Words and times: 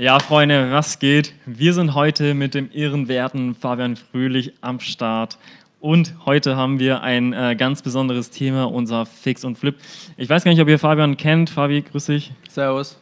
Ja, 0.00 0.18
Freunde, 0.18 0.70
was 0.70 0.98
geht? 0.98 1.34
Wir 1.44 1.74
sind 1.74 1.94
heute 1.94 2.32
mit 2.32 2.54
dem 2.54 2.70
ehrenwerten 2.72 3.54
Fabian 3.54 3.96
Fröhlich 3.96 4.54
am 4.62 4.80
Start. 4.80 5.36
Und 5.78 6.14
heute 6.24 6.56
haben 6.56 6.78
wir 6.78 7.02
ein 7.02 7.34
äh, 7.34 7.54
ganz 7.54 7.82
besonderes 7.82 8.30
Thema, 8.30 8.64
unser 8.64 9.04
Fix 9.04 9.44
und 9.44 9.58
Flip. 9.58 9.76
Ich 10.16 10.26
weiß 10.26 10.42
gar 10.42 10.52
nicht, 10.52 10.62
ob 10.62 10.68
ihr 10.68 10.78
Fabian 10.78 11.18
kennt. 11.18 11.50
Fabi, 11.50 11.82
grüß 11.82 12.06
dich. 12.06 12.32
Servus. 12.48 12.98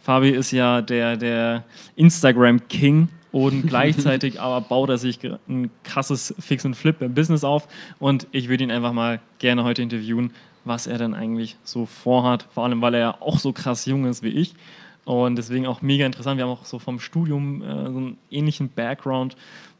Fabi 0.00 0.30
ist 0.30 0.50
ja 0.50 0.82
der, 0.82 1.16
der 1.16 1.62
Instagram-King 1.94 3.10
und 3.30 3.62
gleichzeitig 3.68 4.40
aber 4.40 4.60
baut 4.60 4.88
er 4.88 4.98
sich 4.98 5.20
ein 5.48 5.70
krasses 5.84 6.34
Fix 6.40 6.64
und 6.64 6.74
Flip 6.74 7.00
im 7.00 7.14
Business 7.14 7.44
auf. 7.44 7.68
Und 8.00 8.26
ich 8.32 8.48
würde 8.48 8.64
ihn 8.64 8.72
einfach 8.72 8.92
mal 8.92 9.20
gerne 9.38 9.62
heute 9.62 9.82
interviewen, 9.82 10.32
was 10.64 10.88
er 10.88 10.98
denn 10.98 11.14
eigentlich 11.14 11.58
so 11.62 11.86
vorhat. 11.86 12.48
Vor 12.52 12.64
allem, 12.64 12.82
weil 12.82 12.94
er 12.94 13.00
ja 13.00 13.16
auch 13.20 13.38
so 13.38 13.52
krass 13.52 13.86
jung 13.86 14.04
ist 14.06 14.24
wie 14.24 14.30
ich. 14.30 14.56
Und 15.04 15.36
deswegen 15.36 15.66
auch 15.66 15.82
mega 15.82 16.06
interessant. 16.06 16.36
Wir 16.36 16.44
haben 16.44 16.52
auch 16.52 16.64
so 16.64 16.78
vom 16.78 17.00
Studium 17.00 17.62
äh, 17.62 17.90
so 17.90 17.98
einen 17.98 18.18
ähnlichen 18.30 18.68
Background. 18.68 19.36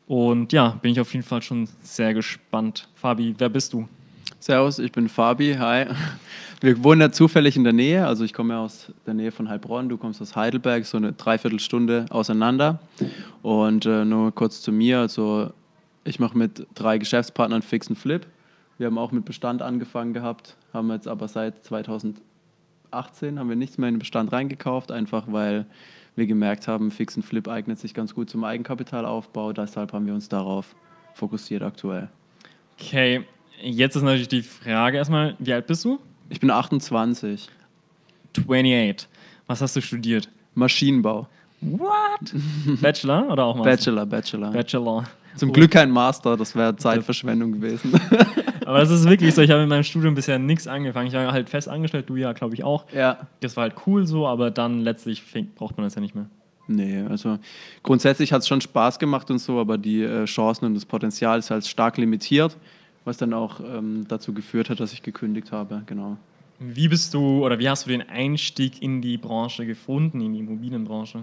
Und 0.07 0.53
ja, 0.53 0.71
bin 0.83 0.93
ich 0.93 1.01
auf 1.01 1.13
jeden 1.13 1.25
Fall 1.25 1.43
schon 1.43 1.69
sehr 1.83 2.15
gespannt. 2.15 2.89
Fabi, 2.95 3.35
wer 3.39 3.49
bist 3.49 3.73
du? 3.73 3.89
Servus, 4.41 4.79
ich 4.79 4.91
bin 4.91 5.09
Fabi. 5.09 5.55
Hi. 5.59 5.87
Wir 6.63 6.83
wohnen 6.83 7.01
ja 7.01 7.13
zufällig 7.13 7.57
in 7.57 7.65
der 7.65 7.73
Nähe. 7.73 8.07
Also 8.07 8.25
ich 8.25 8.33
komme 8.33 8.55
ja 8.55 8.61
aus 8.61 8.93
der 9.07 9.15
Nähe 9.15 9.33
von 9.33 9.49
Heilbronn, 9.49 9.89
du 9.89 9.97
kommst 9.97 10.21
aus 10.21 10.35
Heidelberg, 10.35 10.85
so 10.85 10.97
eine 10.97 11.13
Dreiviertelstunde 11.13 12.07
auseinander. 12.11 12.81
Und 13.43 13.87
äh, 13.87 14.05
nur 14.05 14.35
kurz 14.35 14.63
zu 14.63 14.73
mir. 14.73 14.99
Also 14.99 15.53
ich 16.05 16.19
mache 16.19 16.37
mit 16.37 16.67
drei 16.75 16.99
Geschäftspartnern 16.99 17.63
Fix 17.63 17.89
und 17.89 17.97
Flip. 17.97 18.27
Wir 18.79 18.87
haben 18.87 18.99
auch 18.99 19.13
mit 19.13 19.27
Bestand 19.27 19.61
angefangen 19.61 20.15
gehabt, 20.15 20.57
haben 20.73 20.91
jetzt 20.91 21.07
aber 21.07 21.29
seit 21.29 21.63
2018 22.91 23.39
haben 23.39 23.49
wir 23.49 23.57
nichts 23.57 23.79
mehr 23.79 23.89
in 23.89 23.95
den 23.95 23.99
Bestand 24.01 24.33
reingekauft, 24.33 24.91
einfach 24.93 25.25
weil 25.29 25.67
wir 26.17 26.27
gemerkt 26.27 26.69
haben, 26.69 26.91
Fix 26.91 27.17
und 27.17 27.23
Flip 27.23 27.47
eignet 27.49 27.79
sich 27.79 27.95
ganz 27.95 28.15
gut 28.15 28.31
zum 28.31 28.45
Eigenkapitalaufbau. 28.45 29.53
Deshalb 29.53 29.93
haben 29.93 30.07
wir 30.07 30.15
uns 30.15 30.29
darauf 30.29 30.75
fokussiert 31.15 31.63
aktuell. 31.63 32.09
Okay, 32.79 33.25
jetzt 33.63 33.97
ist 33.97 34.03
natürlich 34.03 34.29
die 34.29 34.43
Frage 34.43 34.99
erstmal, 34.99 35.37
wie 35.39 35.53
alt 35.53 35.67
bist 35.67 35.85
du? 35.85 35.99
Ich 36.29 36.41
bin 36.41 36.51
28. 36.51 37.49
28. 38.37 39.09
Was 39.47 39.61
hast 39.61 39.77
du 39.77 39.83
studiert? 39.83 40.29
Maschinenbau. 40.55 41.27
What? 41.61 42.33
Bachelor 42.81 43.31
oder 43.31 43.45
auch 43.45 43.57
Master? 43.57 43.71
Bachelor, 43.71 44.07
Bachelor. 44.07 44.51
Bachelor. 44.53 45.05
Zum 45.37 45.53
Glück 45.53 45.71
kein 45.71 45.91
Master, 45.91 46.37
das 46.37 46.55
wäre 46.57 46.77
Zeitverschwendung 46.77 47.53
gewesen. 47.53 47.93
Aber 48.71 48.79
das 48.79 48.91
ist 48.91 49.09
wirklich 49.09 49.35
so, 49.35 49.43
ich 49.43 49.51
habe 49.51 49.63
in 49.65 49.69
meinem 49.69 49.83
Studium 49.83 50.15
bisher 50.15 50.39
nichts 50.39 50.69
angefangen. 50.69 51.09
Ich 51.09 51.13
war 51.13 51.33
halt 51.33 51.51
fest 51.51 51.69
angestellt, 51.69 52.09
du 52.09 52.15
ja, 52.15 52.33
glaube 52.33 52.55
ich, 52.55 52.63
auch. 52.63 52.87
Ja. 52.93 53.27
Das 53.41 53.57
war 53.57 53.63
halt 53.63 53.75
cool 53.85 54.07
so, 54.07 54.29
aber 54.29 54.53
dann 54.53 54.83
letztlich 54.83 55.25
braucht 55.57 55.77
man 55.77 55.85
das 55.85 55.97
ja 55.97 56.01
nicht 56.01 56.15
mehr. 56.15 56.27
Nee, 56.69 57.01
also 57.09 57.41
grundsätzlich 57.83 58.33
hat 58.33 58.43
es 58.43 58.49
schon 58.49 58.61
Spaß 58.61 59.01
gemacht 59.01 59.29
und 59.29 59.41
so, 59.41 59.59
aber 59.59 59.77
die 59.77 60.03
äh, 60.03 60.25
Chancen 60.27 60.67
und 60.67 60.75
das 60.75 60.85
Potenzial 60.85 61.41
ist 61.41 61.51
halt 61.51 61.67
stark 61.67 61.99
limitiert, 61.99 62.57
was 63.05 63.17
dann 63.17 63.35
auch 63.35 63.59
ähm, 63.59 64.05
dazu 64.07 64.33
geführt 64.33 64.71
hat, 64.71 64.79
dass 64.79 64.93
ich 64.93 65.03
gekündigt 65.03 65.51
habe, 65.51 65.83
genau. 65.87 66.17
Wie 66.61 66.87
bist 66.87 67.13
du 67.13 67.45
oder 67.45 67.59
wie 67.59 67.69
hast 67.69 67.87
du 67.87 67.91
den 67.91 68.09
Einstieg 68.09 68.81
in 68.81 69.03
die 69.03 69.17
Branche 69.17 69.67
gefunden, 69.67 70.21
in 70.21 70.33
die 70.33 70.39
Immobilienbranche? 70.39 71.23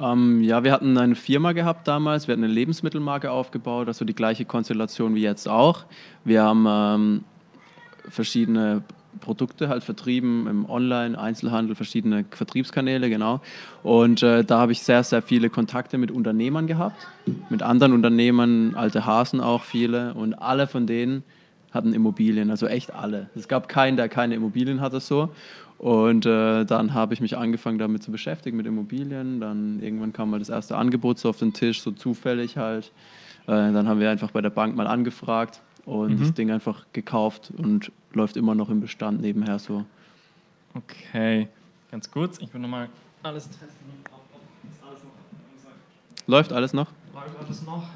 Ähm, 0.00 0.42
ja, 0.42 0.64
wir 0.64 0.72
hatten 0.72 0.96
eine 0.98 1.14
Firma 1.14 1.52
gehabt 1.52 1.86
damals, 1.86 2.26
wir 2.26 2.32
hatten 2.32 2.44
eine 2.44 2.52
Lebensmittelmarke 2.52 3.30
aufgebaut, 3.30 3.88
also 3.88 4.04
die 4.04 4.14
gleiche 4.14 4.44
Konstellation 4.44 5.14
wie 5.14 5.22
jetzt 5.22 5.48
auch. 5.48 5.84
Wir 6.24 6.42
haben 6.42 6.66
ähm, 6.68 7.24
verschiedene 8.08 8.82
Produkte 9.20 9.68
halt 9.68 9.84
vertrieben 9.84 10.46
im 10.46 10.68
Online, 10.68 11.18
Einzelhandel, 11.18 11.74
verschiedene 11.74 12.24
Vertriebskanäle, 12.30 13.08
genau. 13.08 13.40
Und 13.82 14.22
äh, 14.22 14.44
da 14.44 14.58
habe 14.58 14.72
ich 14.72 14.82
sehr, 14.82 15.02
sehr 15.04 15.22
viele 15.22 15.50
Kontakte 15.50 15.98
mit 15.98 16.10
Unternehmern 16.10 16.66
gehabt, 16.66 17.06
mit 17.50 17.62
anderen 17.62 17.92
Unternehmern, 17.92 18.74
alte 18.74 19.06
Hasen 19.06 19.40
auch 19.40 19.62
viele. 19.62 20.14
Und 20.14 20.34
alle 20.34 20.66
von 20.66 20.86
denen 20.86 21.22
hatten 21.72 21.94
Immobilien, 21.94 22.50
also 22.50 22.66
echt 22.66 22.92
alle. 22.92 23.30
Es 23.34 23.48
gab 23.48 23.68
keinen, 23.68 23.96
der 23.96 24.08
keine 24.08 24.34
Immobilien 24.34 24.80
hatte 24.80 25.00
so. 25.00 25.30
Und 25.82 26.26
äh, 26.26 26.64
dann 26.64 26.94
habe 26.94 27.12
ich 27.12 27.20
mich 27.20 27.36
angefangen 27.36 27.76
damit 27.76 28.04
zu 28.04 28.12
beschäftigen 28.12 28.56
mit 28.56 28.66
Immobilien. 28.66 29.40
Dann 29.40 29.82
irgendwann 29.82 30.12
kam 30.12 30.30
mal 30.30 30.38
das 30.38 30.48
erste 30.48 30.76
Angebot 30.76 31.18
so 31.18 31.28
auf 31.28 31.38
den 31.38 31.52
Tisch, 31.52 31.82
so 31.82 31.90
zufällig 31.90 32.56
halt. 32.56 32.92
Äh, 33.46 33.72
dann 33.72 33.88
haben 33.88 33.98
wir 33.98 34.08
einfach 34.08 34.30
bei 34.30 34.40
der 34.40 34.50
Bank 34.50 34.76
mal 34.76 34.86
angefragt 34.86 35.60
und 35.84 36.12
mhm. 36.12 36.20
das 36.20 36.34
Ding 36.34 36.52
einfach 36.52 36.86
gekauft 36.92 37.52
und 37.58 37.90
läuft 38.12 38.36
immer 38.36 38.54
noch 38.54 38.70
im 38.70 38.80
Bestand 38.80 39.22
nebenher 39.22 39.58
so. 39.58 39.84
Okay, 40.74 41.48
ganz 41.90 42.08
kurz, 42.08 42.38
ich 42.38 42.54
will 42.54 42.60
nochmal 42.60 42.88
alles 43.24 43.50
testen. 43.50 43.68
Läuft 46.28 46.52
alles 46.52 46.72
noch? 46.72 46.92
Läuft 47.12 47.36
alles 47.40 47.62
noch. 47.66 47.88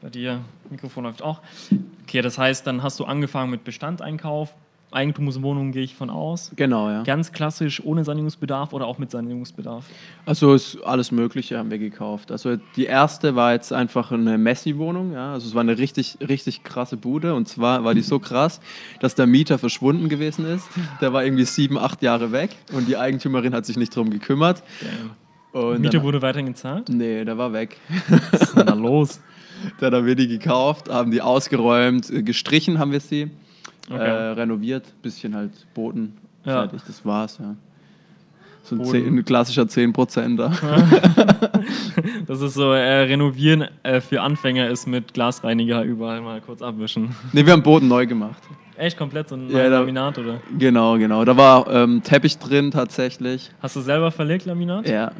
Bei 0.00 0.08
dir, 0.08 0.40
Mikrofon 0.70 1.02
läuft 1.02 1.20
auch. 1.20 1.40
Okay, 2.04 2.22
das 2.22 2.38
heißt, 2.38 2.64
dann 2.64 2.84
hast 2.84 3.00
du 3.00 3.06
angefangen 3.06 3.50
mit 3.50 3.64
Bestandeinkauf, 3.64 4.54
Eigentumswohnungen 4.92 5.72
gehe 5.72 5.82
ich 5.82 5.94
von 5.94 6.10
aus. 6.10 6.52
Genau, 6.56 6.90
ja. 6.90 7.02
Ganz 7.02 7.32
klassisch 7.32 7.82
ohne 7.84 8.04
Sanierungsbedarf 8.04 8.72
oder 8.72 8.86
auch 8.86 8.98
mit 8.98 9.10
Sanierungsbedarf? 9.10 9.84
Also 10.26 10.54
ist 10.54 10.82
alles 10.84 11.12
Mögliche 11.12 11.58
haben 11.58 11.70
wir 11.70 11.78
gekauft. 11.78 12.30
Also 12.30 12.56
die 12.76 12.84
erste 12.84 13.34
war 13.34 13.52
jetzt 13.52 13.72
einfach 13.72 14.12
eine 14.12 14.38
Messi-Wohnung. 14.38 15.12
Ja? 15.12 15.32
Also 15.32 15.48
es 15.48 15.54
war 15.54 15.62
eine 15.62 15.78
richtig, 15.78 16.18
richtig 16.26 16.62
krasse 16.62 16.96
Bude. 16.96 17.34
Und 17.34 17.48
zwar 17.48 17.84
war 17.84 17.94
die 17.94 18.02
so 18.02 18.18
krass, 18.18 18.60
dass 19.00 19.14
der 19.14 19.26
Mieter 19.26 19.58
verschwunden 19.58 20.08
gewesen 20.08 20.44
ist. 20.46 20.68
Der 21.00 21.12
war 21.12 21.24
irgendwie 21.24 21.44
sieben, 21.44 21.78
acht 21.78 22.02
Jahre 22.02 22.32
weg 22.32 22.50
und 22.72 22.88
die 22.88 22.96
Eigentümerin 22.96 23.54
hat 23.54 23.66
sich 23.66 23.76
nicht 23.76 23.96
darum 23.96 24.10
gekümmert. 24.10 24.62
Und 25.52 25.80
Mieter 25.80 25.98
dann, 25.98 26.02
wurde 26.02 26.22
weiterhin 26.22 26.46
gezahlt? 26.46 26.88
Nee, 26.88 27.24
der 27.24 27.36
war 27.36 27.52
weg. 27.52 27.76
Was 28.30 28.42
ist 28.42 28.56
denn 28.56 28.66
da 28.66 28.74
los? 28.74 29.20
Dann 29.78 29.94
haben 29.94 30.06
wir 30.06 30.16
die 30.16 30.26
gekauft, 30.26 30.88
haben 30.88 31.12
die 31.12 31.22
ausgeräumt, 31.22 32.10
gestrichen 32.24 32.80
haben 32.80 32.90
wir 32.90 32.98
sie 32.98 33.30
okay. 33.90 33.98
äh, 33.98 34.32
renoviert, 34.32 34.92
bisschen 35.02 35.34
halt 35.34 35.52
Boden 35.74 36.16
ja. 36.44 36.52
fertig, 36.52 36.82
das 36.86 37.04
war's, 37.04 37.38
ja. 37.38 37.56
So 38.64 38.76
ein, 38.76 38.84
10, 38.84 39.18
ein 39.18 39.24
klassischer 39.24 39.62
10%er. 39.62 40.52
das 42.26 42.40
ist 42.40 42.54
so, 42.54 42.72
äh, 42.72 43.02
renovieren 43.02 43.66
äh, 43.82 44.00
für 44.00 44.22
Anfänger 44.22 44.68
ist 44.68 44.86
mit 44.86 45.14
Glasreiniger 45.14 45.82
überall 45.82 46.20
mal 46.20 46.40
kurz 46.40 46.62
abwischen. 46.62 47.14
Ne, 47.32 47.44
wir 47.44 47.52
haben 47.54 47.64
Boden 47.64 47.88
neu 47.88 48.06
gemacht. 48.06 48.40
Echt 48.76 48.96
komplett 48.96 49.28
so 49.28 49.34
ein 49.34 49.50
ja, 49.50 49.66
Laminat, 49.66 50.16
oder? 50.18 50.40
Genau, 50.58 50.96
genau. 50.96 51.24
Da 51.24 51.36
war 51.36 51.68
ähm, 51.70 52.02
Teppich 52.02 52.38
drin 52.38 52.70
tatsächlich. 52.70 53.50
Hast 53.60 53.76
du 53.76 53.80
selber 53.80 54.10
verlegt 54.12 54.46
Laminat? 54.46 54.88
Ja. 54.88 55.10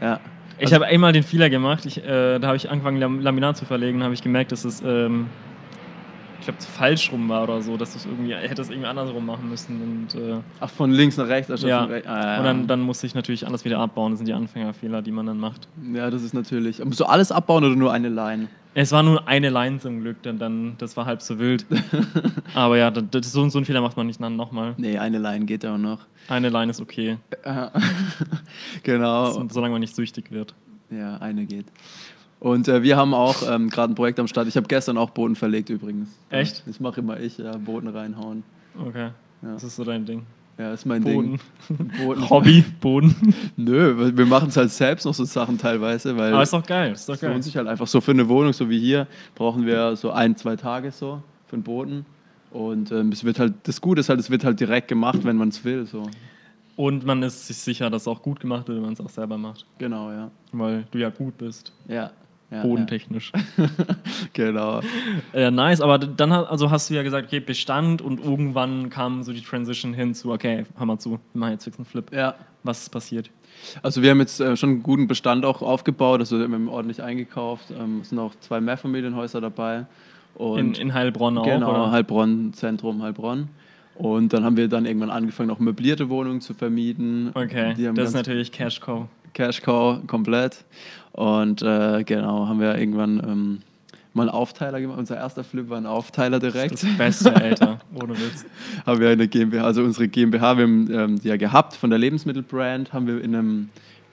Ja. 0.00 0.20
Ich 0.58 0.64
also, 0.64 0.74
habe 0.76 0.86
einmal 0.86 1.12
den 1.12 1.22
Fehler 1.22 1.48
gemacht. 1.50 1.86
Ich, 1.86 2.04
äh, 2.04 2.38
da 2.38 2.48
habe 2.48 2.56
ich 2.56 2.68
angefangen, 2.68 3.22
Laminat 3.22 3.56
zu 3.56 3.64
verlegen. 3.64 4.00
Da 4.00 4.04
habe 4.04 4.14
ich 4.14 4.22
gemerkt, 4.22 4.52
dass 4.52 4.64
es 4.64 4.82
ähm, 4.84 5.26
ich 6.40 6.46
glaube, 6.46 6.60
falsch 6.62 7.12
rum 7.12 7.28
war 7.28 7.44
oder 7.44 7.60
so, 7.60 7.76
dass 7.76 7.92
du 7.92 7.98
es 7.98 8.06
irgendwie, 8.06 8.34
hättest 8.34 8.70
irgendwie 8.70 8.88
andersrum 8.88 9.24
machen 9.26 9.48
müssen. 9.48 9.80
Und, 9.82 10.20
äh, 10.20 10.40
Ach, 10.58 10.70
von 10.70 10.90
links 10.90 11.16
nach 11.18 11.28
rechts? 11.28 11.50
Also 11.50 11.68
ja. 11.68 11.84
Rechts. 11.84 12.08
Ah, 12.08 12.32
ja. 12.32 12.38
Und 12.38 12.44
dann, 12.44 12.66
dann 12.66 12.80
musste 12.80 13.06
ich 13.06 13.14
natürlich 13.14 13.46
alles 13.46 13.64
wieder 13.64 13.78
abbauen. 13.78 14.12
Das 14.12 14.18
sind 14.18 14.26
die 14.26 14.32
Anfängerfehler, 14.32 15.02
die 15.02 15.12
man 15.12 15.26
dann 15.26 15.38
macht. 15.38 15.68
Ja, 15.92 16.10
das 16.10 16.22
ist 16.22 16.32
natürlich. 16.32 16.82
Musst 16.84 16.98
du 16.98 17.04
alles 17.04 17.30
abbauen 17.30 17.62
oder 17.64 17.76
nur 17.76 17.92
eine 17.92 18.08
Line? 18.08 18.48
Es 18.72 18.92
war 18.92 19.02
nur 19.02 19.26
eine 19.28 19.50
Line 19.50 19.80
zum 19.80 20.00
Glück, 20.00 20.22
denn 20.22 20.38
dann, 20.38 20.76
das 20.78 20.96
war 20.96 21.04
halb 21.04 21.20
so 21.22 21.38
wild. 21.38 21.66
Aber 22.54 22.78
ja, 22.78 22.90
das, 22.90 23.32
so, 23.32 23.46
so 23.48 23.58
einen 23.58 23.64
Fehler 23.64 23.80
macht 23.82 23.96
man 23.96 24.06
nicht 24.06 24.20
nochmal. 24.20 24.74
Nee, 24.78 24.96
eine 24.96 25.18
Line 25.18 25.44
geht 25.44 25.66
auch 25.66 25.76
noch. 25.76 26.06
Eine 26.28 26.48
Line 26.48 26.70
ist 26.70 26.80
okay. 26.80 27.18
genau. 28.82 29.32
So, 29.32 29.46
solange 29.50 29.72
man 29.72 29.80
nicht 29.80 29.94
süchtig 29.94 30.30
wird. 30.30 30.54
Ja, 30.90 31.16
eine 31.18 31.44
geht. 31.44 31.66
Und 32.40 32.68
äh, 32.68 32.82
wir 32.82 32.96
haben 32.96 33.12
auch 33.12 33.42
ähm, 33.48 33.68
gerade 33.68 33.92
ein 33.92 33.94
Projekt 33.94 34.18
am 34.18 34.26
Start. 34.26 34.48
Ich 34.48 34.56
habe 34.56 34.66
gestern 34.66 34.96
auch 34.96 35.10
Boden 35.10 35.36
verlegt 35.36 35.68
übrigens. 35.68 36.08
Echt? 36.30 36.66
Das 36.66 36.80
mache 36.80 37.00
immer 37.00 37.20
ich, 37.20 37.36
ja, 37.38 37.56
Boden 37.56 37.88
reinhauen. 37.88 38.42
Okay. 38.78 39.10
Ja. 39.42 39.52
Das 39.52 39.62
ist 39.62 39.76
so 39.76 39.84
dein 39.84 40.06
Ding. 40.06 40.24
Ja, 40.56 40.72
ist 40.72 40.86
mein 40.86 41.02
Boden. 41.02 41.38
Ding. 41.68 41.90
Boden. 42.04 42.28
Hobby, 42.28 42.64
Boden. 42.80 43.34
Nö, 43.56 44.16
wir 44.16 44.26
machen 44.26 44.48
es 44.48 44.56
halt 44.56 44.70
selbst 44.70 45.04
noch 45.04 45.14
so 45.14 45.24
Sachen 45.24 45.58
teilweise. 45.58 46.16
Weil 46.16 46.32
Aber 46.32 46.42
ist 46.42 46.52
doch 46.52 46.64
geil. 46.64 46.92
Ist 46.92 47.08
doch 47.08 47.14
es 47.14 47.20
geil. 47.20 47.30
lohnt 47.30 47.44
sich 47.44 47.56
halt 47.56 47.68
einfach 47.68 47.86
so 47.86 48.00
für 48.00 48.10
eine 48.12 48.28
Wohnung, 48.28 48.54
so 48.54 48.68
wie 48.70 48.78
hier, 48.78 49.06
brauchen 49.34 49.66
wir 49.66 49.96
so 49.96 50.10
ein, 50.10 50.36
zwei 50.36 50.56
Tage 50.56 50.92
so 50.92 51.22
für 51.46 51.56
den 51.56 51.62
Boden. 51.62 52.06
Und 52.50 52.90
ähm, 52.90 53.12
es 53.12 53.22
wird 53.22 53.38
halt, 53.38 53.54
das 53.64 53.80
Gute 53.80 54.00
ist 54.00 54.08
halt, 54.08 54.18
es 54.18 54.30
wird 54.30 54.44
halt 54.44 54.58
direkt 54.60 54.88
gemacht, 54.88 55.20
wenn 55.24 55.36
man 55.36 55.48
es 55.48 55.62
will. 55.64 55.86
So. 55.86 56.08
Und 56.76 57.04
man 57.04 57.22
ist 57.22 57.46
sich 57.46 57.58
sicher, 57.58 57.90
dass 57.90 58.02
es 58.02 58.08
auch 58.08 58.22
gut 58.22 58.40
gemacht 58.40 58.66
wird, 58.66 58.76
wenn 58.76 58.84
man 58.84 58.94
es 58.94 59.00
auch 59.00 59.10
selber 59.10 59.38
macht. 59.38 59.66
Genau, 59.78 60.10
ja. 60.10 60.30
Weil 60.52 60.84
du 60.90 60.98
ja 60.98 61.10
gut 61.10 61.38
bist. 61.38 61.72
Ja, 61.86 62.10
ja, 62.50 62.62
bodentechnisch. 62.62 63.32
Ja. 63.56 63.66
genau. 64.32 64.80
Äh, 65.32 65.50
nice, 65.50 65.80
aber 65.80 65.98
dann 65.98 66.32
also 66.32 66.70
hast 66.70 66.90
du 66.90 66.94
ja 66.94 67.02
gesagt, 67.02 67.28
okay, 67.28 67.40
Bestand 67.40 68.02
und 68.02 68.22
irgendwann 68.22 68.90
kam 68.90 69.22
so 69.22 69.32
die 69.32 69.42
Transition 69.42 69.94
hin 69.94 70.14
zu, 70.14 70.32
okay, 70.32 70.66
hör 70.76 70.86
mal 70.86 70.98
zu, 70.98 71.12
wir 71.12 71.18
machen 71.34 71.52
jetzt 71.52 71.64
Fix 71.64 71.78
und 71.78 71.86
Flip. 71.86 72.12
Ja. 72.12 72.34
Was 72.62 72.82
ist 72.82 72.90
passiert? 72.90 73.30
Also 73.82 74.02
wir 74.02 74.10
haben 74.10 74.20
jetzt 74.20 74.40
äh, 74.40 74.56
schon 74.56 74.70
einen 74.70 74.82
guten 74.82 75.06
Bestand 75.06 75.44
auch 75.44 75.62
aufgebaut, 75.62 76.20
also 76.20 76.38
wir 76.38 76.44
haben 76.44 76.68
ordentlich 76.68 77.02
eingekauft. 77.02 77.70
Ähm, 77.70 78.00
es 78.02 78.10
sind 78.10 78.18
auch 78.18 78.34
zwei 78.40 78.60
Mehrfamilienhäuser 78.60 79.40
dabei. 79.40 79.86
In, 80.38 80.72
in 80.74 80.94
Heilbronn 80.94 81.36
auch, 81.36 81.44
Genau, 81.44 81.70
oder? 81.70 81.90
Heilbronn, 81.90 82.52
Zentrum 82.54 83.02
Heilbronn. 83.02 83.48
Und 83.96 84.32
dann 84.32 84.44
haben 84.44 84.56
wir 84.56 84.68
dann 84.68 84.86
irgendwann 84.86 85.10
angefangen, 85.10 85.50
auch 85.50 85.58
möblierte 85.58 86.08
Wohnungen 86.08 86.40
zu 86.40 86.54
vermieten. 86.54 87.32
Okay, 87.34 87.74
das 87.94 88.10
ist 88.10 88.14
natürlich 88.14 88.50
Cash 88.50 88.80
Cow. 88.80 89.08
Cash 89.32 89.62
Cow 89.62 89.98
komplett. 90.06 90.64
Und 91.12 91.62
äh, 91.62 92.04
genau, 92.04 92.46
haben 92.46 92.60
wir 92.60 92.76
irgendwann 92.76 93.18
ähm, 93.18 93.62
mal 94.14 94.22
einen 94.22 94.30
Aufteiler 94.30 94.80
gemacht. 94.80 94.98
Unser 94.98 95.16
erster 95.16 95.44
Flip 95.44 95.68
war 95.68 95.78
ein 95.78 95.86
Aufteiler 95.86 96.38
direkt. 96.38 96.82
Das 96.82 96.96
Beste, 96.96 97.34
Alter. 97.34 97.78
Ohne 97.94 98.14
Witz. 98.14 98.44
haben 98.86 99.00
wir 99.00 99.10
eine 99.10 99.28
GmbH, 99.28 99.64
also 99.64 99.82
unsere 99.82 100.08
GmbH, 100.08 100.56
wir 100.56 100.64
haben 100.64 100.90
ähm, 100.92 101.20
die 101.20 101.28
ja 101.28 101.36
gehabt 101.36 101.74
von 101.74 101.90
der 101.90 101.98
Lebensmittelbrand, 101.98 102.92
haben 102.92 103.06
wir 103.06 103.22
in 103.22 103.34
einem 103.34 103.68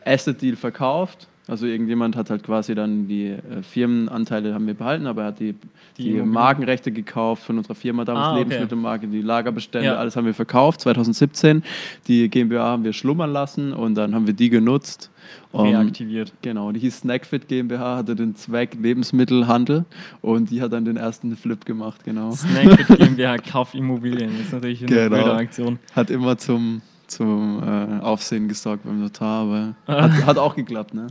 Asset-Deal 0.05 0.55
verkauft. 0.55 1.27
Also 1.49 1.65
irgendjemand 1.65 2.15
hat 2.17 2.29
halt 2.29 2.43
quasi 2.43 2.75
dann 2.75 3.07
die 3.07 3.27
äh, 3.27 3.37
Firmenanteile 3.61 4.53
haben 4.53 4.67
wir 4.67 4.73
behalten, 4.73 5.07
aber 5.07 5.21
er 5.21 5.27
hat 5.29 5.39
die, 5.39 5.55
Die 5.97 6.13
die. 6.13 6.21
Markenrechte 6.21 6.91
gekauft 6.91 7.43
von 7.43 7.57
unserer 7.57 7.75
Firma 7.75 8.03
damals, 8.03 8.25
Ah, 8.27 8.31
okay. 8.31 8.39
Lebensmittelmarke, 8.39 9.07
die 9.07 9.21
Lagerbestände, 9.21 9.87
Ja. 9.87 9.95
alles 9.95 10.15
haben 10.17 10.25
wir 10.25 10.33
verkauft, 10.33 10.81
2017. 10.81 11.63
Die 12.07 12.27
GmbH 12.29 12.63
haben 12.65 12.83
wir 12.83 12.91
schlummern 12.93 13.31
lassen 13.31 13.71
und 13.71 13.95
dann 13.95 14.13
haben 14.13 14.27
wir 14.27 14.33
die 14.33 14.49
genutzt. 14.49 15.09
Um, 15.51 15.67
Reaktiviert. 15.67 16.33
Genau, 16.41 16.71
die 16.71 16.79
hieß 16.81 16.99
Snackfit 16.99 17.47
GmbH, 17.47 17.97
hatte 17.97 18.15
den 18.15 18.35
Zweck 18.35 18.77
Lebensmittelhandel 18.81 19.85
und 20.21 20.51
die 20.51 20.61
hat 20.61 20.73
dann 20.73 20.85
den 20.85 20.97
ersten 20.97 21.35
Flip 21.37 21.63
gemacht, 21.65 22.03
genau. 22.03 22.31
Snackfit 22.31 22.87
GmbH 22.99 23.37
kauft 23.37 23.73
Immobilien. 23.75 24.31
Das 24.37 24.47
ist 24.47 24.53
natürlich 24.53 24.81
eine 24.85 25.09
Genau. 25.09 25.31
Aktion. 25.33 25.79
Hat 25.95 26.09
immer 26.09 26.37
zum, 26.37 26.81
zum 27.07 27.61
äh, 27.63 27.99
Aufsehen 28.01 28.47
gesorgt 28.47 28.83
beim 28.83 28.99
Notar, 28.99 29.43
aber 29.43 29.75
hat, 30.01 30.25
hat 30.25 30.37
auch 30.37 30.55
geklappt, 30.55 30.93
ne? 30.93 31.07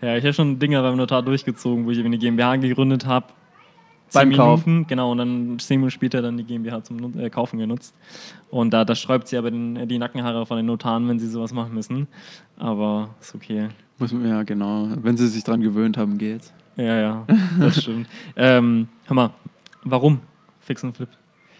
Ja, 0.00 0.16
ich 0.16 0.24
habe 0.24 0.32
schon 0.32 0.58
Dinger 0.58 0.82
beim 0.82 0.96
Notar 0.96 1.22
durchgezogen, 1.22 1.86
wo 1.86 1.90
ich 1.90 2.04
eine 2.04 2.18
GmbH 2.18 2.56
gegründet 2.56 3.06
habe. 3.06 3.26
Beim. 4.12 4.28
Minuten, 4.28 4.86
genau, 4.86 5.12
und 5.12 5.18
dann 5.18 5.58
zehn 5.58 5.80
Minuten 5.80 5.92
später 5.92 6.20
dann 6.20 6.36
die 6.36 6.44
GmbH 6.44 6.84
zum 6.84 7.18
äh, 7.18 7.30
Kaufen 7.30 7.58
genutzt. 7.58 7.94
Und 8.50 8.70
da, 8.74 8.84
da 8.84 8.94
sträubt 8.94 9.26
sie 9.26 9.38
aber 9.38 9.50
den, 9.50 9.88
die 9.88 9.98
Nackenhaare 9.98 10.44
von 10.44 10.58
den 10.58 10.66
Notaren, 10.66 11.08
wenn 11.08 11.18
sie 11.18 11.28
sowas 11.28 11.54
machen 11.54 11.72
müssen. 11.72 12.08
Aber 12.58 13.08
ist 13.20 13.34
okay. 13.34 13.68
Muss 13.98 14.12
man, 14.12 14.28
ja, 14.28 14.42
genau. 14.42 14.88
Wenn 15.02 15.16
sie 15.16 15.28
sich 15.28 15.44
dran 15.44 15.62
gewöhnt 15.62 15.96
haben, 15.96 16.18
geht's. 16.18 16.52
Ja, 16.76 17.00
ja, 17.00 17.26
das 17.58 17.82
stimmt. 17.82 18.06
ähm, 18.36 18.88
hör 19.06 19.14
mal, 19.14 19.30
warum 19.84 20.20
Fix 20.60 20.84
und 20.84 20.96
Flip? 20.96 21.08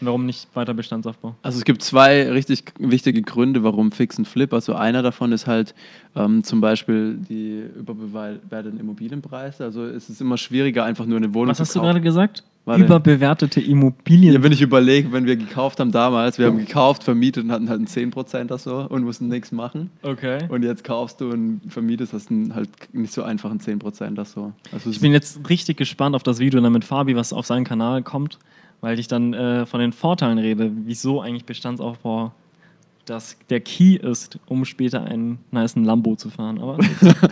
Warum 0.05 0.27
nicht 0.27 0.49
weiter 0.55 0.75
Bestandsaufbau? 0.75 1.35
Also 1.43 1.59
es 1.59 1.65
gibt 1.65 1.83
zwei 1.83 2.31
richtig 2.31 2.73
wichtige 2.79 3.23
Gründe, 3.23 3.63
warum 3.63 3.93
Fix 3.93 4.19
und 4.19 4.27
Flip. 4.27 4.53
Also 4.53 4.75
einer 4.75 5.03
davon 5.03 5.33
ist 5.33 5.47
halt 5.47 5.75
ähm, 6.17 6.43
zum 6.45 6.61
Beispiel 6.61 7.17
die 7.29 7.63
überbewerteten 7.79 8.79
Immobilienpreise. 8.81 9.65
Also 9.65 9.85
es 9.85 10.11
ist 10.11 10.21
immer 10.21 10.37
schwieriger, 10.37 10.85
einfach 10.85 11.07
nur 11.07 11.19
eine 11.19 11.33
Wohnung 11.35 11.51
Was 11.51 11.59
zu 11.59 11.63
hast 11.63 11.75
du 11.75 11.79
kaufen. 11.81 11.93
gerade 11.93 12.01
gesagt? 12.01 12.45
Warte. 12.65 12.85
Überbewertete 12.85 13.61
Immobilien. 13.61 14.35
Ja, 14.35 14.43
wenn 14.43 14.53
ich 14.53 14.63
überlege, 14.63 15.13
wenn 15.13 15.27
wir 15.27 15.35
gekauft 15.35 15.81
haben 15.81 15.91
damals, 15.91 16.39
wir 16.39 16.47
haben 16.47 16.59
gekauft, 16.59 17.03
vermietet 17.03 17.43
und 17.45 17.51
hatten 17.51 17.69
halt 17.69 17.79
einen 17.79 17.89
10% 17.89 18.45
oder 18.45 18.59
so 18.59 18.77
und 18.89 19.03
mussten 19.03 19.27
nichts 19.27 19.51
machen. 19.51 19.91
okay. 20.05 20.39
Und 20.49 20.63
jetzt 20.63 20.85
kaufst 20.85 21.21
du 21.21 21.31
und 21.31 21.61
vermietest, 21.69 22.13
hast 22.13 22.31
einen 22.31 22.55
halt 22.55 22.69
nicht 22.93 23.13
so 23.13 23.25
einfach 23.25 23.51
einen 23.51 23.59
10% 23.59 24.13
oder 24.13 24.25
so. 24.25 24.53
Also 24.71 24.91
Ich 24.91 25.01
bin 25.01 25.11
jetzt 25.13 25.49
richtig 25.49 25.77
gespannt 25.77 26.15
auf 26.15 26.23
das 26.23 26.39
Video 26.39 26.61
dann 26.61 26.73
mit 26.73 26.85
Fabi, 26.85 27.17
was 27.17 27.33
auf 27.33 27.47
seinen 27.47 27.65
Kanal 27.65 28.03
kommt, 28.03 28.39
weil 28.83 28.99
ich 28.99 29.09
dann 29.09 29.33
äh, 29.33 29.65
von 29.65 29.81
den 29.81 29.93
Vorteilen 29.93 30.37
rede, 30.37 30.71
wieso 30.85 31.23
eigentlich 31.23 31.47
Bestandsaufbau 31.47 32.33
das 33.07 33.37
der 33.51 33.61
Key 33.61 33.97
ist, 33.97 34.39
um 34.47 34.65
später 34.65 35.03
einen 35.03 35.39
niceen 35.51 35.85
Lambo 35.85 36.15
zu 36.15 36.31
fahren. 36.31 36.61
Aber 36.61 36.79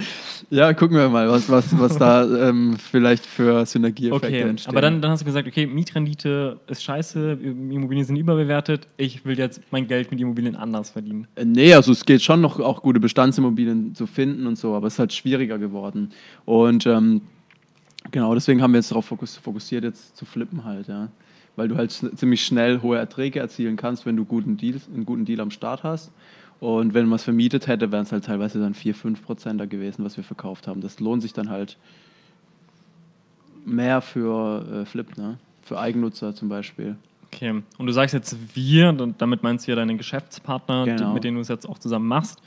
ja, 0.50 0.72
gucken 0.72 0.96
wir 0.96 1.08
mal, 1.08 1.28
was, 1.28 1.48
was, 1.48 1.78
was 1.78 1.96
da 1.96 2.48
ähm, 2.48 2.76
vielleicht 2.76 3.24
für 3.24 3.64
Synergieeffekte 3.64 4.26
okay, 4.26 4.40
entstehen. 4.40 4.70
aber 4.70 4.80
dann, 4.80 5.00
dann 5.00 5.12
hast 5.12 5.20
du 5.20 5.24
gesagt, 5.24 5.46
okay, 5.46 5.66
Mietrendite 5.66 6.58
ist 6.66 6.82
scheiße, 6.82 7.38
Immobilien 7.42 8.04
sind 8.04 8.16
überbewertet, 8.16 8.88
ich 8.96 9.24
will 9.24 9.38
jetzt 9.38 9.60
mein 9.70 9.86
Geld 9.86 10.10
mit 10.10 10.20
Immobilien 10.20 10.56
anders 10.56 10.90
verdienen. 10.90 11.26
Äh, 11.36 11.44
Nee, 11.44 11.74
also 11.74 11.92
es 11.92 12.04
geht 12.04 12.22
schon 12.22 12.40
noch 12.40 12.58
auch 12.58 12.82
gute 12.82 13.00
Bestandsimmobilien 13.00 13.94
zu 13.94 14.06
finden 14.06 14.46
und 14.46 14.56
so, 14.56 14.74
aber 14.74 14.86
es 14.86 14.94
ist 14.94 14.98
halt 14.98 15.12
schwieriger 15.12 15.58
geworden. 15.58 16.10
Und 16.46 16.86
ähm, 16.86 17.22
genau 18.10 18.34
deswegen 18.34 18.62
haben 18.62 18.72
wir 18.72 18.78
jetzt 18.78 18.90
darauf 18.90 19.04
fokus 19.04 19.36
fokussiert, 19.36 19.84
jetzt 19.84 20.16
zu 20.16 20.24
flippen 20.24 20.64
halt, 20.64 20.88
ja. 20.88 21.08
Weil 21.60 21.68
du 21.68 21.76
halt 21.76 21.90
schn- 21.90 22.16
ziemlich 22.16 22.42
schnell 22.42 22.80
hohe 22.80 22.96
Erträge 22.96 23.38
erzielen 23.38 23.76
kannst, 23.76 24.06
wenn 24.06 24.16
du 24.16 24.24
guten 24.24 24.56
Deals, 24.56 24.88
einen 24.88 25.04
guten 25.04 25.26
Deal 25.26 25.40
am 25.40 25.50
Start 25.50 25.82
hast. 25.82 26.10
Und 26.58 26.94
wenn 26.94 27.04
man 27.06 27.16
es 27.16 27.22
vermietet 27.24 27.66
hätte, 27.66 27.92
wären 27.92 28.04
es 28.04 28.12
halt 28.12 28.24
teilweise 28.24 28.58
dann 28.60 28.72
4, 28.72 28.94
5 28.94 29.22
Prozent 29.22 29.60
da 29.60 29.66
gewesen, 29.66 30.02
was 30.02 30.16
wir 30.16 30.24
verkauft 30.24 30.66
haben. 30.66 30.80
Das 30.80 31.00
lohnt 31.00 31.20
sich 31.20 31.34
dann 31.34 31.50
halt 31.50 31.76
mehr 33.66 34.00
für 34.00 34.64
äh, 34.72 34.84
Flip, 34.86 35.18
ne? 35.18 35.36
Für 35.60 35.78
Eigennutzer 35.78 36.34
zum 36.34 36.48
Beispiel. 36.48 36.96
Okay, 37.26 37.62
und 37.78 37.86
du 37.86 37.92
sagst 37.92 38.14
jetzt 38.14 38.36
wir, 38.54 38.92
damit 39.18 39.42
meinst 39.42 39.66
du 39.66 39.72
ja 39.72 39.76
deine 39.76 39.96
Geschäftspartner, 39.98 40.84
die, 40.84 40.90
Genau. 40.92 41.12
mit 41.12 41.24
denen 41.24 41.36
du 41.36 41.42
es 41.42 41.48
jetzt 41.48 41.68
auch 41.68 41.78
zusammen 41.78 42.08
machst. 42.08 42.40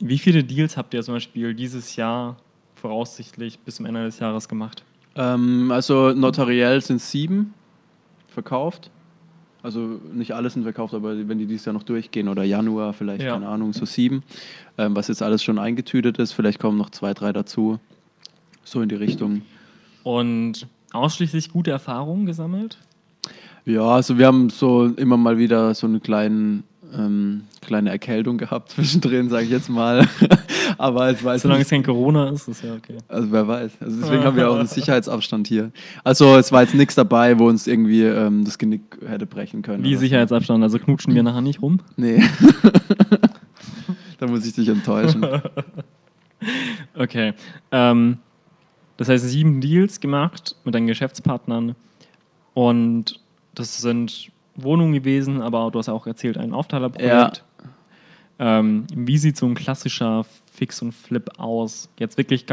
Wie 0.00 0.18
viele 0.18 0.42
Deals 0.44 0.78
habt 0.78 0.94
ihr 0.94 1.02
zum 1.02 1.14
Beispiel 1.14 1.54
dieses 1.54 1.94
Jahr 1.96 2.36
voraussichtlich 2.74 3.58
bis 3.60 3.76
zum 3.76 3.86
Ende 3.86 4.04
des 4.04 4.18
Jahres 4.18 4.48
gemacht? 4.48 4.82
Ähm, 5.14 5.70
also 5.70 6.12
notariell 6.12 6.80
sind 6.82 7.00
sieben 7.00 7.54
verkauft. 8.36 8.90
Also 9.62 9.98
nicht 10.12 10.32
alles 10.32 10.52
sind 10.52 10.62
verkauft, 10.62 10.92
aber 10.94 11.16
wenn 11.28 11.38
die 11.38 11.46
dieses 11.46 11.64
Jahr 11.64 11.72
noch 11.72 11.82
durchgehen 11.82 12.28
oder 12.28 12.44
Januar 12.44 12.92
vielleicht, 12.92 13.22
Ja. 13.22 13.32
keine 13.32 13.48
Ahnung, 13.48 13.72
so 13.72 13.84
sieben. 13.86 14.22
Ähm, 14.78 14.94
was 14.94 15.08
jetzt 15.08 15.22
alles 15.22 15.42
schon 15.42 15.58
eingetütet 15.58 16.18
ist, 16.18 16.32
vielleicht 16.32 16.60
kommen 16.60 16.76
noch 16.78 16.90
zwei, 16.90 17.14
drei 17.14 17.32
dazu. 17.32 17.80
So 18.62 18.80
in 18.82 18.88
die 18.90 18.94
Richtung. 18.94 19.42
Und 20.04 20.66
ausschließlich 20.92 21.50
gute 21.50 21.70
Erfahrungen 21.70 22.26
gesammelt? 22.26 22.78
Ja, 23.64 23.82
also 23.88 24.18
wir 24.18 24.26
haben 24.26 24.50
so 24.50 24.86
immer 24.86 25.16
mal 25.16 25.38
wieder 25.38 25.74
so 25.74 25.86
eine 25.88 25.98
kleinen, 25.98 26.62
ähm, 26.94 27.42
kleine 27.62 27.90
Erkältung 27.90 28.36
gehabt 28.38 28.68
zwischendrin, 28.74 29.30
sage 29.30 29.46
ich 29.46 29.50
jetzt 29.50 29.70
mal. 29.70 30.06
aber 30.78 31.10
es 31.10 31.22
jetzt 31.22 31.42
Solange 31.42 31.58
nicht 31.58 31.66
es 31.66 31.70
kein 31.70 31.82
Corona 31.82 32.30
ist, 32.30 32.48
ist 32.48 32.62
ja 32.62 32.74
okay. 32.74 32.98
Also 33.08 33.30
wer 33.30 33.46
weiß. 33.46 33.72
Also 33.80 34.00
deswegen 34.00 34.24
haben 34.24 34.36
wir 34.36 34.50
auch 34.50 34.58
einen 34.58 34.66
Sicherheitsabstand 34.66 35.48
hier. 35.48 35.70
Also 36.04 36.36
es 36.36 36.52
war 36.52 36.62
jetzt 36.62 36.74
nichts 36.74 36.94
dabei, 36.94 37.38
wo 37.38 37.48
uns 37.48 37.66
irgendwie 37.66 38.02
ähm, 38.02 38.44
das 38.44 38.58
Genick 38.58 38.82
hätte 39.06 39.26
brechen 39.26 39.62
können. 39.62 39.84
Wie. 39.84 39.96
Sicherheitsabstand? 39.96 40.62
Also 40.62 40.78
knutschen 40.78 41.14
wir 41.14 41.22
nachher 41.22 41.40
nicht 41.40 41.62
rum? 41.62 41.80
Nee. 41.96 42.22
da 44.18 44.26
muss 44.26 44.46
ich 44.46 44.54
dich 44.54 44.68
enttäuschen. 44.68 45.26
Okay. 46.94 47.32
Ähm, 47.72 48.18
das 48.96 49.08
heißt, 49.08 49.28
sieben 49.28 49.60
Deals 49.60 50.00
gemacht 50.00 50.56
mit 50.64 50.74
deinen 50.74 50.86
Geschäftspartnern 50.86 51.74
und 52.54 53.20
das 53.54 53.78
sind 53.78 54.30
Wohnungen 54.54 54.92
gewesen, 54.92 55.42
aber 55.42 55.70
du 55.70 55.78
hast 55.78 55.86
ja 55.86 55.92
auch 55.92 56.06
erzählt, 56.06 56.38
ein 56.38 56.52
Aufteilerprojekt. 56.52 57.44
Ähm, 58.38 58.86
wie 58.94 59.18
sieht 59.18 59.36
so 59.36 59.46
ein 59.46 59.54
klassischer 59.54 60.26
Fix 60.52 60.82
und 60.82 60.92
Flip 60.92 61.30
aus? 61.38 61.88
Jetzt 61.98 62.18
wirklich 62.18 62.44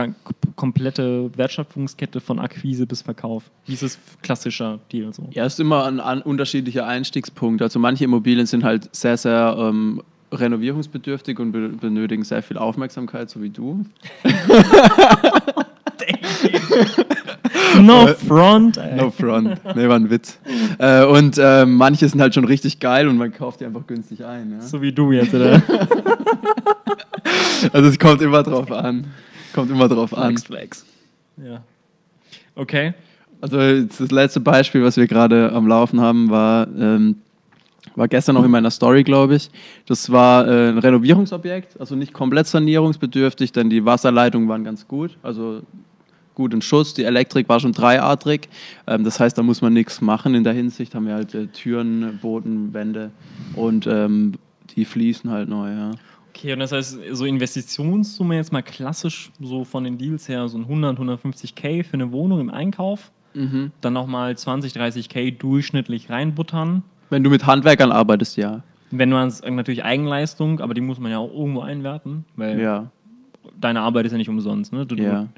komplette 0.55 1.29
Wertschöpfungskette 1.36 2.22
von 2.22 2.39
Akquise 2.39 2.86
bis 2.86 3.01
Verkauf. 3.01 3.50
Wie 3.65 3.74
ist 3.74 3.84
das 3.84 4.00
klassischer 4.22 4.79
Deal 4.91 5.13
so? 5.13 5.27
Ja, 5.31 5.46
es 5.46 5.53
ist 5.53 5.60
immer 5.60 5.86
ein, 5.86 6.00
ein 6.00 6.22
unterschiedlicher 6.22 6.88
Einstiegspunkt. 6.88 7.62
Also 7.62 7.79
manche 7.79 8.05
Immobilien 8.05 8.46
sind 8.46 8.63
halt 8.63 8.93
sehr, 8.96 9.17
sehr 9.17 9.55
ähm, 9.57 10.01
renovierungsbedürftig 10.31 11.39
und 11.39 11.51
be 11.51 11.69
benötigen 11.69 12.24
sehr 12.24 12.41
viel 12.41 12.57
Aufmerksamkeit, 12.57 13.29
so 13.29 13.41
wie 13.41 13.50
du. 13.50 13.86
No 17.87 18.07
front. 18.07 18.77
ey. 18.77 18.95
No 18.95 19.11
front. 19.11 19.59
Nee, 19.75 19.87
war 19.87 19.95
ein 19.95 20.09
Witz. 20.09 20.39
Äh, 20.77 21.05
und 21.05 21.37
äh, 21.37 21.65
manche 21.65 22.07
sind 22.07 22.21
halt 22.21 22.33
schon 22.33 22.45
richtig 22.45 22.79
geil 22.79 23.07
und 23.07 23.17
man 23.17 23.33
kauft 23.33 23.61
die 23.61 23.65
einfach 23.65 23.85
günstig 23.85 24.23
ein. 24.25 24.51
Ja? 24.51 24.61
So 24.61 24.81
wie 24.81 24.91
du 24.91 25.11
jetzt, 25.11 25.33
oder? 25.33 25.61
Also 27.71 27.89
es 27.89 27.97
kommt 27.97 28.21
immer 28.21 28.43
drauf 28.43 28.71
an. 28.71 29.05
Kommt 29.53 29.71
immer 29.71 29.87
drauf 29.87 30.15
an. 30.17 30.37
Flex, 30.37 30.43
flex. 30.43 30.85
Ja. 31.37 31.63
Okay. 32.55 32.93
Also 33.39 33.57
das 33.57 34.11
letzte 34.11 34.39
Beispiel, 34.39 34.83
was 34.83 34.97
wir 34.97 35.07
gerade 35.07 35.51
am 35.51 35.67
Laufen 35.67 35.99
haben, 36.01 36.29
war, 36.29 36.67
ähm, 36.77 37.17
war 37.95 38.07
gestern 38.07 38.35
noch 38.35 38.45
in 38.45 38.51
meiner 38.51 38.71
Story, 38.71 39.03
glaube 39.03 39.35
ich. 39.35 39.49
Das 39.85 40.11
war 40.11 40.47
äh, 40.47 40.69
ein 40.69 40.77
Renovierungsobjekt, 40.77 41.79
also 41.79 41.95
nicht 41.95 42.13
komplett 42.13 42.47
sanierungsbedürftig, 42.47 43.51
denn 43.51 43.69
die 43.69 43.85
Wasserleitungen 43.85 44.47
waren 44.47 44.63
ganz 44.63 44.87
gut, 44.87 45.17
also 45.23 45.61
gut 46.35 46.53
in 46.53 46.61
Schuss. 46.61 46.93
Die 46.93 47.03
Elektrik 47.03 47.47
war 47.49 47.59
schon 47.59 47.71
dreiartig, 47.71 48.49
ähm, 48.87 49.03
das 49.03 49.19
heißt, 49.19 49.37
da 49.37 49.43
muss 49.43 49.61
man 49.61 49.73
nichts 49.73 50.01
machen 50.01 50.35
in 50.35 50.43
der 50.43 50.53
Hinsicht. 50.53 50.95
Haben 50.95 51.07
wir 51.07 51.13
halt 51.15 51.33
äh, 51.35 51.47
Türen, 51.47 52.19
Boden, 52.21 52.73
Wände 52.73 53.11
und 53.55 53.87
ähm, 53.87 54.33
die 54.75 54.85
fließen 54.85 55.29
halt 55.29 55.49
neu. 55.49 55.69
Ja. 55.71 55.91
Okay, 56.29 56.53
und 56.53 56.59
das 56.59 56.71
heißt, 56.71 56.97
so 57.11 57.25
Investitionssumme 57.25 58.35
jetzt 58.35 58.51
mal 58.51 58.63
klassisch, 58.63 59.31
so 59.39 59.63
von 59.63 59.83
den 59.83 59.97
Deals 59.99 60.27
her, 60.27 60.47
so 60.47 60.57
ein 60.57 60.63
100, 60.63 60.97
150k 60.99 61.83
für 61.83 61.93
eine 61.93 62.11
Wohnung 62.11 62.39
im 62.39 62.49
Einkauf, 62.49 63.11
Mhm. 63.35 63.71
dann 63.81 63.93
nochmal 63.93 64.37
20, 64.37 64.73
30k 64.73 65.31
durchschnittlich 65.37 66.09
reinbuttern. 66.11 66.83
Wenn 67.09 67.23
du 67.23 67.31
mit 67.31 67.45
Handwerkern 67.47 67.91
arbeitest, 67.91 68.37
ja. 68.37 68.61
Wenn 68.91 69.09
man 69.09 69.27
es 69.27 69.41
natürlich 69.41 69.83
Eigenleistung, 69.83 70.59
aber 70.59 70.75
die 70.75 70.81
muss 70.81 70.99
man 70.99 71.11
ja 71.11 71.17
auch 71.17 71.31
irgendwo 71.33 71.61
einwerten, 71.61 72.25
weil 72.35 72.59
Ja, 72.59 72.91
deine 73.59 73.81
Arbeit 73.81 74.05
ist 74.05 74.11
ja 74.11 74.19
nicht 74.19 74.29
umsonst. 74.29 74.71
Ne? 74.71 74.85
Du, 74.85 74.93
ja. 74.95 75.21
du, 75.23 75.29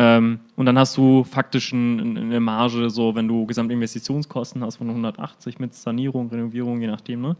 ähm, 0.00 0.38
und 0.54 0.66
dann 0.66 0.78
hast 0.78 0.96
du 0.96 1.24
faktisch 1.24 1.72
ein, 1.72 2.16
eine 2.16 2.38
Marge, 2.38 2.88
so 2.88 3.16
wenn 3.16 3.26
du 3.26 3.44
Gesamtinvestitionskosten 3.46 4.62
hast 4.62 4.76
von 4.76 4.88
180 4.88 5.58
mit 5.58 5.74
Sanierung, 5.74 6.28
Renovierung, 6.28 6.80
je 6.80 6.86
nachdem, 6.86 7.20
ne? 7.22 7.36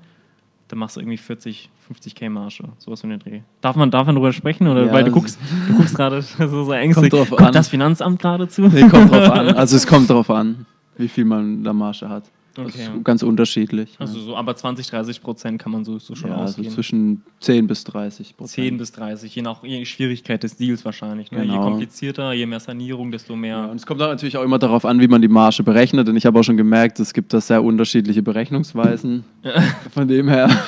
dann 0.67 0.81
machst 0.81 0.97
du 0.97 1.01
irgendwie 1.01 1.19
40, 1.19 1.71
50k 1.89 2.29
Marge, 2.29 2.65
sowas 2.79 3.05
in 3.05 3.11
den 3.11 3.21
Dreh. 3.21 3.43
Darf 3.61 3.77
man, 3.77 3.93
darf 3.93 4.07
man 4.07 4.17
darüber 4.17 4.33
sprechen? 4.33 4.67
Oder 4.67 4.87
Ja, 4.87 4.93
weil 4.93 5.05
du 5.05 5.13
guckst, 5.13 5.39
du 5.69 5.77
guckst 5.77 5.95
gerade 5.95 6.21
so, 6.39 6.65
so 6.65 6.73
ängstlich. 6.73 7.13
Kommt 7.13 7.41
an. 7.41 7.53
das 7.53 7.69
Finanzamt 7.69 8.21
gerade 8.21 8.49
zu? 8.49 8.63
Nee, 8.63 8.89
kommt 8.89 9.13
drauf 9.13 9.31
an. 9.31 9.55
Also 9.55 9.77
es 9.77 9.87
kommt 9.87 10.11
drauf 10.11 10.29
an, 10.29 10.67
wie 10.97 11.07
viel 11.07 11.25
man 11.25 11.63
da 11.63 11.73
Marge 11.73 12.09
hat. 12.09 12.25
Okay. 12.59 12.89
ganz 13.05 13.23
unterschiedlich. 13.23 13.95
Also 13.99 14.19
so, 14.21 14.37
aber 14.37 14.57
20, 14.57 14.89
30 14.89 15.23
Prozent 15.23 15.61
kann 15.63 15.71
man 15.73 15.85
so, 15.85 15.99
so 15.99 16.15
schon 16.15 16.31
ja, 16.31 16.37
also 16.37 16.55
ausgehen. 16.55 16.71
zwischen 16.73 17.23
10 17.41 17.67
bis 17.67 17.85
30 17.85 18.37
Prozent. 18.37 18.67
10 18.67 18.79
bis 18.79 18.93
30, 18.93 19.35
je 19.35 19.43
nach 19.43 19.63
je 19.63 19.85
Schwierigkeit 19.85 20.43
des 20.43 20.57
Deals 20.57 20.85
wahrscheinlich. 20.85 21.31
Ne? 21.31 21.43
Je 21.45 21.49
Genau. 21.51 21.63
komplizierter, 21.63 22.33
je 22.33 22.47
mehr 22.47 22.61
Sanierung, 22.61 23.11
desto 23.13 23.35
Ja, 23.35 23.39
mehr. 23.39 23.71
und 23.71 23.77
es 23.77 23.87
kommt 23.87 24.03
auch 24.03 24.09
natürlich 24.09 24.37
auch 24.37 24.43
immer 24.45 24.59
darauf 24.59 24.85
an, 24.85 25.01
wie 25.01 25.09
man 25.09 25.23
die 25.23 25.29
Marge 25.29 25.63
berechnet. 25.63 26.09
Und 26.09 26.17
ich 26.17 26.27
habe 26.27 26.39
auch 26.39 26.43
schon 26.43 26.57
gemerkt, 26.57 26.99
es 27.01 27.13
gibt 27.13 27.33
da 27.33 27.41
sehr 27.41 27.63
unterschiedliche 27.63 28.23
Berechnungsweisen. 28.23 29.25
Von 29.93 30.09
dem 30.09 30.29
her. 30.29 30.49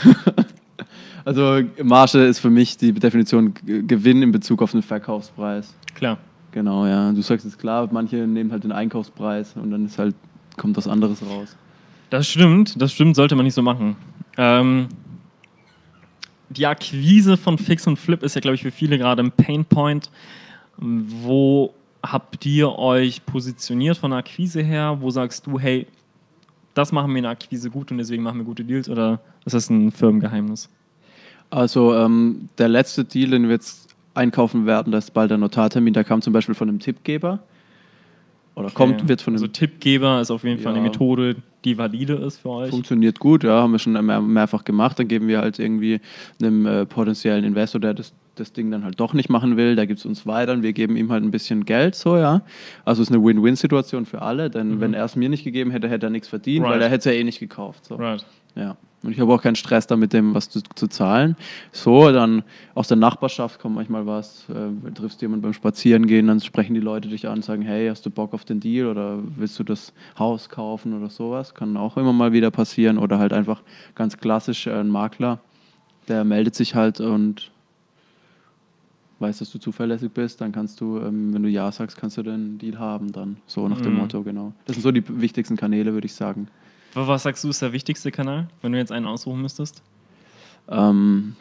Also 1.24 1.60
Marge 1.82 2.24
ist 2.24 2.38
für 2.38 2.48
mich 2.50 2.78
die 2.78 2.92
Definition 2.92 3.52
Gewinn 3.64 4.22
in 4.22 4.32
Bezug 4.32 4.62
auf 4.62 4.72
den 4.72 4.80
Verkaufspreis. 4.82 5.74
Klar. 5.94 6.16
Genau, 6.52 6.86
ja. 6.86 7.12
Du 7.12 7.20
sagst 7.20 7.44
es 7.46 7.58
klar, 7.58 7.88
manche 7.92 8.16
nehmen 8.26 8.50
halt 8.50 8.64
den 8.64 8.72
Einkaufspreis 8.72 9.54
und 9.54 9.70
dann 9.70 9.84
ist 9.84 9.98
halt, 9.98 10.14
kommt 10.56 10.76
was 10.76 10.88
anderes 10.88 11.22
raus. 11.22 11.56
Das 12.10 12.26
stimmt, 12.26 12.80
das 12.80 12.92
stimmt, 12.92 13.16
sollte 13.16 13.36
man 13.36 13.44
nicht 13.44 13.54
so 13.54 13.62
machen. 13.62 13.96
Ähm, 14.36 14.88
die 16.48 16.66
Akquise 16.66 17.36
von 17.36 17.56
Fix 17.56 17.86
und 17.86 17.96
Flip 17.96 18.22
ist 18.22 18.34
ja, 18.34 18.40
glaube 18.40 18.56
ich, 18.56 18.62
für 18.62 18.72
viele 18.72 18.98
gerade 18.98 19.22
ein 19.22 19.30
Painpoint. 19.30 20.10
Wo 20.76 21.72
habt 22.02 22.44
ihr 22.44 22.76
euch 22.76 23.24
positioniert 23.24 23.96
von 23.96 24.10
der 24.10 24.18
Akquise 24.18 24.60
her? 24.60 24.98
Wo 25.00 25.10
sagst 25.10 25.46
du, 25.46 25.58
hey, 25.60 25.86
das 26.74 26.90
machen 26.90 27.10
wir 27.12 27.18
in 27.18 27.24
der 27.24 27.32
Akquise 27.32 27.70
gut 27.70 27.92
und 27.92 27.98
deswegen 27.98 28.22
machen 28.22 28.38
wir 28.38 28.44
gute 28.44 28.64
Deals? 28.64 28.88
Oder 28.88 29.20
ist 29.44 29.54
das 29.54 29.70
ein 29.70 29.92
Firmengeheimnis? 29.92 30.68
Also 31.50 31.94
ähm, 31.94 32.48
der 32.58 32.68
letzte 32.68 33.04
Deal, 33.04 33.30
den 33.30 33.44
wir 33.44 33.50
jetzt 33.50 33.94
einkaufen 34.14 34.66
werden, 34.66 34.92
das 34.92 35.06
ist 35.06 35.10
bald 35.10 35.30
der 35.30 35.38
Notartermin, 35.38 35.94
der 35.94 36.04
kam 36.04 36.22
zum 36.22 36.32
Beispiel 36.32 36.54
von 36.54 36.68
einem 36.68 36.80
Tippgeber. 36.80 37.40
Oder 38.60 38.70
kommt, 38.70 39.00
Okay. 39.00 39.08
wird 39.08 39.22
von 39.22 39.32
einem 39.34 39.42
Also 39.42 39.52
Tippgeber 39.52 40.20
ist 40.20 40.30
auf 40.30 40.44
jeden 40.44 40.60
Fall 40.60 40.72
eine 40.72 40.78
Ja. 40.84 40.90
Methode, 40.90 41.36
die 41.64 41.76
valide 41.76 42.14
ist 42.14 42.38
für 42.38 42.50
euch. 42.50 42.70
Funktioniert 42.70 43.18
gut, 43.18 43.44
ja, 43.44 43.60
haben 43.62 43.72
wir 43.72 43.78
schon 43.78 43.92
mehr, 44.04 44.20
mehrfach 44.20 44.64
gemacht. 44.64 44.98
Dann 44.98 45.08
geben 45.08 45.28
wir 45.28 45.40
halt 45.40 45.58
irgendwie 45.58 46.00
einem 46.42 46.66
äh, 46.66 46.86
potenziellen 46.86 47.44
Investor, 47.44 47.80
der 47.80 47.94
das, 47.94 48.12
das 48.36 48.52
Ding 48.52 48.70
dann 48.70 48.84
halt 48.84 48.98
doch 49.00 49.12
nicht 49.12 49.28
machen 49.28 49.56
will, 49.56 49.76
der 49.76 49.86
gibt 49.86 49.98
es 50.00 50.06
uns 50.06 50.26
weiter 50.26 50.52
und 50.52 50.62
wir 50.62 50.72
geben 50.72 50.96
ihm 50.96 51.10
halt 51.12 51.22
ein 51.24 51.30
bisschen 51.30 51.64
Geld, 51.64 51.94
so, 51.94 52.16
ja. 52.16 52.42
Also 52.84 53.02
es 53.02 53.10
ist 53.10 53.14
eine 53.14 53.22
Win-Win-Situation 53.24 54.06
für 54.06 54.22
alle, 54.22 54.48
denn 54.50 54.80
wenn 54.80 54.94
er 54.94 55.04
es 55.04 55.16
mir 55.16 55.28
nicht 55.28 55.44
gegeben 55.44 55.70
hätte, 55.70 55.88
hätte 55.88 56.06
er 56.06 56.10
nichts 56.10 56.28
verdient, 56.28 56.64
Right. 56.64 56.74
weil 56.74 56.82
er 56.82 56.88
hätte 56.88 56.98
es 57.00 57.04
ja 57.06 57.12
eh 57.12 57.24
nicht 57.24 57.40
gekauft. 57.40 57.84
So. 57.84 57.96
Right. 57.96 58.24
Ja. 58.54 58.76
Und 59.02 59.12
ich 59.12 59.20
habe 59.20 59.32
auch 59.32 59.40
keinen 59.40 59.56
Stress 59.56 59.86
damit, 59.86 60.12
dem 60.12 60.34
was 60.34 60.50
zu, 60.50 60.60
zu 60.74 60.86
zahlen. 60.86 61.34
So, 61.72 62.12
dann 62.12 62.42
aus 62.74 62.88
der 62.88 62.98
Nachbarschaft 62.98 63.58
kommt 63.58 63.76
manchmal 63.76 64.06
was. 64.06 64.44
Äh, 64.50 64.90
triffst 64.92 65.22
jemanden 65.22 65.42
beim 65.42 65.52
Spazierengehen, 65.54 66.26
dann 66.26 66.40
sprechen 66.40 66.74
die 66.74 66.80
Leute 66.80 67.08
dich 67.08 67.26
an 67.26 67.36
und 67.36 67.44
sagen: 67.44 67.62
Hey, 67.62 67.88
hast 67.88 68.04
du 68.04 68.10
Bock 68.10 68.34
auf 68.34 68.44
den 68.44 68.60
Deal 68.60 68.86
oder 68.88 69.18
willst 69.36 69.58
du 69.58 69.64
das 69.64 69.94
Haus 70.18 70.50
kaufen 70.50 70.92
oder 70.92 71.08
sowas? 71.08 71.54
Kann 71.54 71.78
auch 71.78 71.96
immer 71.96 72.12
mal 72.12 72.32
wieder 72.32 72.50
passieren. 72.50 72.98
Oder 72.98 73.18
halt 73.18 73.32
einfach 73.32 73.62
ganz 73.94 74.18
klassisch 74.18 74.66
äh, 74.66 74.72
ein 74.80 74.88
Makler, 74.88 75.38
der 76.08 76.24
meldet 76.24 76.54
sich 76.54 76.74
halt 76.74 77.00
und 77.00 77.50
weiß, 79.18 79.38
dass 79.38 79.50
du 79.50 79.58
zuverlässig 79.58 80.10
bist. 80.12 80.40
Dann 80.40 80.52
kannst 80.52 80.80
du, 80.80 80.98
ähm, 80.98 81.32
wenn 81.32 81.42
du 81.42 81.48
Ja 81.48 81.70
sagst, 81.72 81.96
kannst 81.96 82.16
du 82.18 82.22
den 82.22 82.58
Deal 82.58 82.78
haben. 82.78 83.12
Dann 83.12 83.38
so 83.46 83.66
nach 83.68 83.80
dem 83.80 83.92
Mhm. 83.92 83.98
Motto, 83.98 84.22
genau. 84.22 84.52
Das 84.66 84.76
sind 84.76 84.82
so 84.82 84.92
die 84.92 85.04
wichtigsten 85.20 85.56
Kanäle, 85.56 85.92
würde 85.94 86.06
ich 86.06 86.14
sagen. 86.14 86.48
Was 86.94 87.22
sagst 87.22 87.44
du, 87.44 87.48
ist 87.50 87.62
der 87.62 87.72
wichtigste 87.72 88.10
Kanal, 88.10 88.48
wenn 88.62 88.72
du 88.72 88.78
jetzt 88.78 88.90
einen 88.92 89.06
aussuchen 89.06 89.40
müsstest? 89.40 89.82
Ähm, 90.68 91.36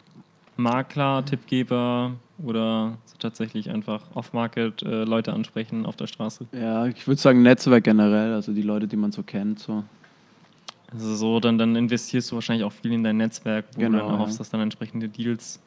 Makler, 0.56 1.24
Tippgeber 1.24 2.12
oder 2.42 2.96
tatsächlich 3.18 3.68
einfach 3.70 4.02
off-market 4.14 4.82
äh, 4.82 5.04
Leute 5.04 5.32
ansprechen 5.32 5.84
auf 5.86 5.96
der 5.96 6.06
Straße? 6.06 6.46
Ja, 6.52 6.86
ich 6.86 7.06
würde 7.06 7.20
sagen 7.20 7.42
Netzwerk 7.42 7.84
generell, 7.84 8.32
also 8.34 8.52
die 8.52 8.62
Leute, 8.62 8.86
die 8.86 8.96
man 8.96 9.12
so 9.12 9.22
kennt. 9.22 9.58
So. 9.58 9.84
Also 10.92 11.14
so, 11.16 11.40
dann, 11.40 11.58
dann 11.58 11.76
investierst 11.76 12.30
du 12.30 12.36
wahrscheinlich 12.36 12.64
auch 12.64 12.72
viel 12.72 12.92
in 12.92 13.02
dein 13.04 13.16
Netzwerk, 13.16 13.66
wo 13.74 13.80
Genau, 13.80 13.98
du 13.98 14.04
dann 14.04 14.14
erhoffst, 14.14 14.34
ja. 14.34 14.38
dass 14.38 14.50
dann 14.50 14.60
entsprechende 14.60 15.08
Deals, 15.08 15.60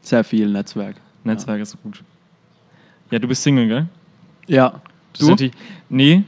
Sehr 0.00 0.24
viel 0.24 0.48
Netzwerk. 0.48 0.96
Netzwerk 1.24 1.60
ist 1.60 1.76
gut. 1.82 2.02
Ja, 3.10 3.18
du 3.18 3.28
bist 3.28 3.42
Single, 3.42 3.66
gell? 3.68 3.86
Ja. 4.46 4.80
Natürlich- 5.20 5.52
Nee. 5.88 6.24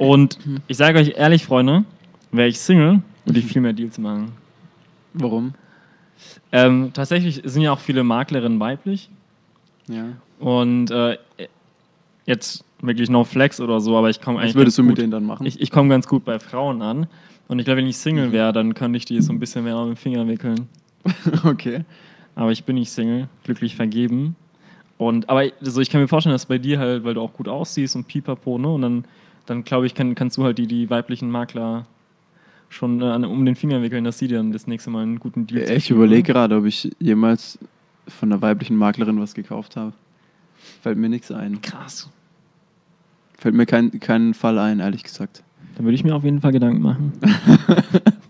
Und 0.00 0.38
ich 0.66 0.78
sage 0.78 0.98
euch 0.98 1.12
ehrlich, 1.16 1.44
Freunde, 1.44 1.84
wäre 2.32 2.48
ich 2.48 2.58
Single, 2.58 3.02
würde 3.26 3.38
ich 3.38 3.44
viel 3.44 3.60
mehr 3.60 3.74
Deals 3.74 3.98
machen. 3.98 4.32
Warum? 5.12 5.52
Ähm, 6.52 6.90
tatsächlich 6.94 7.42
sind 7.44 7.60
ja 7.62 7.72
auch 7.72 7.78
viele 7.78 8.02
Maklerinnen 8.02 8.58
weiblich. 8.60 9.10
Ja. 9.88 10.04
Und 10.38 10.90
äh, 10.90 11.18
jetzt 12.24 12.64
wirklich 12.80 13.10
no 13.10 13.24
flex 13.24 13.60
oder 13.60 13.80
so, 13.80 13.96
aber 13.96 14.08
ich 14.08 14.20
komme 14.22 14.38
eigentlich. 14.38 14.54
Was 14.54 14.60
würdest 14.60 14.78
du 14.78 14.82
mit 14.82 14.92
gut- 14.92 14.98
denen 14.98 15.10
dann 15.10 15.24
machen? 15.26 15.44
Ich, 15.46 15.60
ich 15.60 15.70
komme 15.70 15.90
ganz 15.90 16.06
gut 16.08 16.24
bei 16.24 16.38
Frauen 16.38 16.80
an. 16.80 17.06
Und 17.48 17.58
ich 17.58 17.64
glaube, 17.66 17.78
wenn 17.78 17.86
ich 17.86 17.96
Mhm. 17.96 18.00
Single 18.00 18.32
wäre, 18.32 18.52
dann 18.54 18.72
könnte 18.74 18.96
ich 18.96 19.04
die 19.04 19.20
so 19.20 19.32
ein 19.32 19.38
bisschen 19.40 19.64
mehr 19.64 19.76
um 19.76 19.88
den 19.88 19.96
Finger 19.96 20.26
wickeln. 20.26 20.66
okay. 21.44 21.84
Aber 22.36 22.52
ich 22.52 22.64
bin 22.64 22.76
nicht 22.76 22.90
Single, 22.90 23.28
glücklich 23.44 23.76
vergeben. 23.76 24.34
Und 24.96 25.28
aber 25.28 25.44
also 25.60 25.80
ich 25.82 25.90
kann 25.90 26.00
mir 26.00 26.08
vorstellen, 26.08 26.34
dass 26.34 26.46
bei 26.46 26.58
dir 26.58 26.78
halt, 26.78 27.04
weil 27.04 27.14
du 27.14 27.20
auch 27.20 27.32
gut 27.34 27.48
aussiehst 27.48 27.96
und 27.96 28.06
pipapo, 28.06 28.56
ne? 28.56 28.68
Und 28.72 28.82
dann, 28.82 29.04
dann 29.50 29.64
glaube 29.64 29.86
ich, 29.86 29.94
kann, 29.94 30.14
kannst 30.14 30.36
du 30.36 30.44
halt 30.44 30.58
die, 30.58 30.66
die 30.68 30.88
weiblichen 30.90 31.28
Makler 31.30 31.86
schon 32.68 33.00
äh, 33.02 33.26
um 33.26 33.44
den 33.44 33.56
Finger 33.56 33.82
wickeln, 33.82 34.04
dass 34.04 34.18
sie 34.18 34.28
dann 34.28 34.52
das 34.52 34.68
nächste 34.68 34.90
Mal 34.90 35.02
einen 35.02 35.18
guten 35.18 35.46
Deal 35.48 35.62
Ich 35.62 35.66
zuschieben, 35.68 35.96
überlege 35.96 36.32
gerade, 36.32 36.56
ob 36.56 36.66
ich 36.66 36.92
jemals 37.00 37.58
von 38.06 38.30
einer 38.32 38.40
weiblichen 38.40 38.76
Maklerin 38.76 39.20
was 39.20 39.34
gekauft 39.34 39.74
habe. 39.76 39.92
Fällt 40.82 40.98
mir 40.98 41.08
nichts 41.08 41.32
ein. 41.32 41.60
Krass. 41.62 42.08
Fällt 43.38 43.56
mir 43.56 43.66
kein, 43.66 43.98
keinen 43.98 44.34
Fall 44.34 44.56
ein, 44.58 44.78
ehrlich 44.78 45.02
gesagt. 45.02 45.42
Dann 45.76 45.84
würde 45.84 45.94
ich 45.96 46.04
mir 46.04 46.14
auf 46.14 46.22
jeden 46.22 46.40
Fall 46.40 46.52
Gedanken 46.52 46.82
machen. 46.82 47.12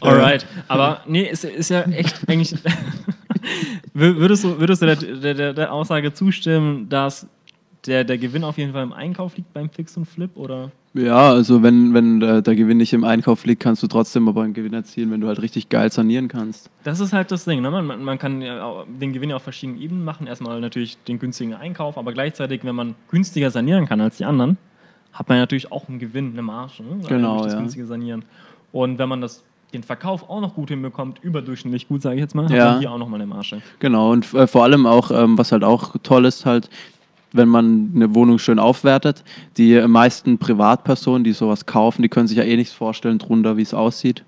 Alright. 0.00 0.46
Aber 0.68 1.02
nee, 1.06 1.28
ist, 1.28 1.44
ist 1.44 1.70
ja 1.70 1.82
echt 1.82 2.28
eigentlich. 2.28 2.54
Wür- 3.94 4.16
würdest 4.16 4.44
du, 4.44 4.58
würdest 4.60 4.82
du 4.82 4.86
der, 4.86 5.34
der, 5.34 5.52
der 5.52 5.72
Aussage 5.72 6.12
zustimmen, 6.12 6.88
dass 6.88 7.26
der, 7.88 8.04
der 8.04 8.18
Gewinn 8.18 8.44
auf 8.44 8.58
jeden 8.58 8.72
Fall 8.72 8.82
im 8.82 8.92
Einkauf 8.92 9.36
liegt 9.36 9.52
beim 9.52 9.70
Fix 9.70 9.96
und 9.96 10.04
Flip? 10.04 10.30
Oder? 10.36 10.70
Ja, 10.94 11.30
also 11.30 11.62
wenn, 11.62 11.94
wenn 11.94 12.22
äh, 12.22 12.42
der 12.42 12.54
Gewinn 12.54 12.78
nicht 12.78 12.92
im 12.92 13.04
Einkauf 13.04 13.44
liegt, 13.44 13.62
kannst 13.62 13.82
du 13.82 13.86
trotzdem 13.86 14.28
aber 14.28 14.42
einen 14.42 14.54
Gewinn 14.54 14.74
erzielen, 14.74 15.10
wenn 15.10 15.20
du 15.20 15.28
halt 15.28 15.40
richtig 15.40 15.68
geil 15.68 15.90
sanieren 15.92 16.28
kannst. 16.28 16.70
Das 16.84 17.00
ist 17.00 17.12
halt 17.12 17.30
das 17.30 17.44
Ding. 17.44 17.60
Ne? 17.60 17.70
Man, 17.70 18.02
man, 18.02 18.18
kann 18.18 18.42
ja 18.42 18.84
den 18.88 19.12
Gewinn 19.12 19.30
ja 19.30 19.36
auf 19.36 19.42
verschiedenen 19.42 19.80
Ebenen 19.80 20.04
machen. 20.04 20.26
Erstmal 20.26 20.60
natürlich 20.60 20.98
den 21.04 21.18
günstigen 21.18 21.54
Einkauf, 21.54 21.98
aber 21.98 22.12
gleichzeitig, 22.12 22.64
wenn 22.64 22.74
man 22.74 22.94
günstiger 23.10 23.50
sanieren 23.50 23.86
kann 23.86 24.00
als 24.00 24.16
die 24.16 24.24
anderen, 24.24 24.56
hat 25.12 25.28
man 25.28 25.38
natürlich 25.38 25.72
auch 25.72 25.88
einen 25.88 25.98
Gewinn, 25.98 26.32
eine 26.32 26.42
Marge. 26.42 26.82
Ne? 26.82 27.04
Genau, 27.08 27.42
das 27.42 27.52
ja. 27.52 27.58
günstige 27.58 27.86
Sanieren. 27.86 28.24
Und 28.72 28.98
wenn 28.98 29.08
man 29.08 29.20
das, 29.20 29.42
den 29.72 29.82
Verkauf 29.82 30.28
auch 30.28 30.40
noch 30.40 30.54
gut 30.54 30.68
hinbekommt, 30.68 31.18
überdurchschnittlich 31.22 31.88
gut, 31.88 32.02
sage 32.02 32.16
ich 32.16 32.20
jetzt 32.20 32.34
mal, 32.34 32.44
hat 32.44 32.50
Ja. 32.52 32.70
man 32.72 32.78
hier 32.80 32.92
auch 32.92 32.98
nochmal 32.98 33.20
eine 33.20 33.28
Marge. 33.28 33.60
Genau, 33.78 34.12
und 34.12 34.32
äh, 34.34 34.46
vor 34.46 34.64
allem 34.64 34.86
auch, 34.86 35.10
ähm, 35.10 35.36
was 35.38 35.52
halt 35.52 35.64
auch 35.64 35.96
toll 36.02 36.24
ist, 36.24 36.46
halt, 36.46 36.70
wenn 37.32 37.48
man 37.48 37.92
eine 37.94 38.14
Wohnung 38.14 38.38
schön 38.38 38.58
aufwertet, 38.58 39.22
die 39.56 39.80
meisten 39.86 40.38
Privatpersonen, 40.38 41.24
die 41.24 41.32
sowas 41.32 41.66
kaufen, 41.66 42.02
die 42.02 42.08
können 42.08 42.26
sich 42.28 42.38
ja 42.38 42.44
eh 42.44 42.56
nichts 42.56 42.72
vorstellen 42.72 43.18
drunter, 43.18 43.56
wie 43.56 43.62
es 43.62 43.74
aussieht, 43.74 44.24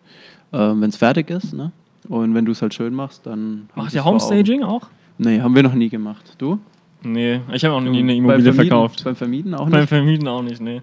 ähm, 0.52 0.80
wenn 0.80 0.90
es 0.90 0.96
fertig 0.96 1.30
ist. 1.30 1.52
Ne? 1.54 1.72
Und 2.08 2.34
wenn 2.34 2.44
du 2.44 2.52
es 2.52 2.60
halt 2.62 2.74
schön 2.74 2.94
machst, 2.94 3.26
dann. 3.26 3.68
vor 3.74 3.84
Augen. 3.84 4.04
Homestaging 4.04 4.62
auch? 4.62 4.88
Nee, 5.18 5.40
haben 5.40 5.54
wir 5.54 5.62
noch 5.62 5.74
nie 5.74 5.88
gemacht. 5.88 6.34
Du? 6.38 6.58
Nee, 7.02 7.40
ich 7.52 7.64
habe 7.64 7.74
auch 7.74 7.80
noch 7.80 7.90
nie 7.90 8.00
eine 8.00 8.12
Beim 8.12 8.18
Immobilie 8.24 8.52
Vermieten- 8.52 8.68
verkauft. 8.68 9.04
Beim 9.04 9.16
Vermieten 9.16 9.54
auch 9.54 9.68
Beim 9.68 9.80
nicht? 9.80 9.88
Vermieten 9.88 10.28
auch 10.28 10.42
nicht, 10.42 10.60
nee. 10.60 10.82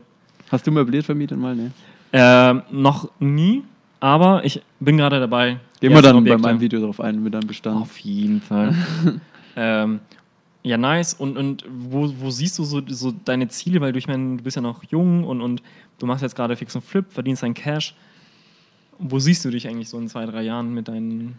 Hast 0.51 0.65
du 0.65 0.71
möbliert 0.71 1.05
vermietet 1.05 1.37
mal? 1.39 1.55
Nee. 1.55 1.69
Ähm, 2.13 2.61
noch 2.71 3.09
nie, 3.19 3.63
aber 3.99 4.43
ich 4.45 4.61
bin 4.79 4.97
gerade 4.97 5.19
dabei. 5.19 5.57
Gehen 5.79 5.91
wir 5.93 6.01
dann 6.01 6.15
ersten 6.15 6.23
bei 6.23 6.31
Objekte- 6.31 6.41
meinem 6.41 6.59
Video 6.61 6.79
drauf 6.79 6.99
ein, 7.01 7.21
mit 7.21 7.33
deinem 7.33 7.45
Bestand. 7.47 7.81
Auf 7.81 7.97
jeden 7.99 8.41
Fall. 8.41 8.73
ähm, 9.55 9.99
ja, 10.67 10.77
nice. 10.77 11.13
Und, 11.13 11.37
und 11.37 11.65
wo, 11.69 12.11
wo 12.19 12.29
siehst 12.29 12.59
du 12.59 12.63
so, 12.63 12.81
so 12.87 13.13
deine 13.25 13.47
Ziele? 13.47 13.81
Weil 13.81 13.93
du, 13.93 13.99
ich 13.99 14.07
meine, 14.07 14.37
du 14.37 14.43
bist 14.43 14.55
ja 14.55 14.61
noch 14.61 14.83
jung 14.83 15.23
und, 15.23 15.41
und 15.41 15.61
du 15.99 16.05
machst 16.05 16.21
jetzt 16.23 16.35
gerade 16.35 16.55
Fix 16.55 16.75
und 16.75 16.83
Flip, 16.83 17.05
verdienst 17.09 17.43
dein 17.43 17.53
Cash. 17.53 17.95
Wo 18.99 19.19
siehst 19.19 19.45
du 19.45 19.49
dich 19.49 19.67
eigentlich 19.67 19.89
so 19.89 19.97
in 19.97 20.07
zwei, 20.07 20.25
drei 20.25 20.43
Jahren 20.43 20.73
mit, 20.73 20.87
deinen, 20.87 21.37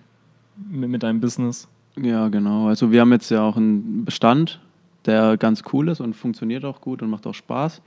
mit, 0.71 0.89
mit 0.91 1.03
deinem 1.03 1.21
Business? 1.21 1.69
Ja, 2.01 2.29
genau. 2.29 2.69
Also 2.69 2.93
wir 2.93 3.01
haben 3.01 3.13
jetzt 3.13 3.31
ja 3.31 3.43
auch 3.43 3.57
einen 3.57 4.05
Bestand, 4.05 4.61
der 5.05 5.37
ganz 5.37 5.63
cool 5.73 5.89
ist 5.89 6.01
und 6.01 6.15
funktioniert 6.15 6.65
auch 6.65 6.81
gut 6.81 7.03
und 7.03 7.11
macht 7.11 7.27
auch 7.27 7.35
Spaß. 7.35 7.83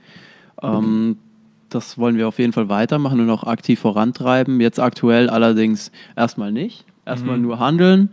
Ähm, 0.62 1.16
das 1.70 1.96
wollen 1.96 2.16
wir 2.18 2.28
auf 2.28 2.38
jeden 2.38 2.52
Fall 2.52 2.68
weitermachen 2.68 3.20
und 3.20 3.30
auch 3.30 3.44
aktiv 3.44 3.80
vorantreiben. 3.80 4.60
Jetzt 4.60 4.78
aktuell 4.78 5.30
allerdings 5.30 5.90
erstmal 6.16 6.52
nicht. 6.52 6.84
Erstmal 7.04 7.36
Mhm. 7.36 7.42
nur 7.42 7.58
handeln 7.58 8.10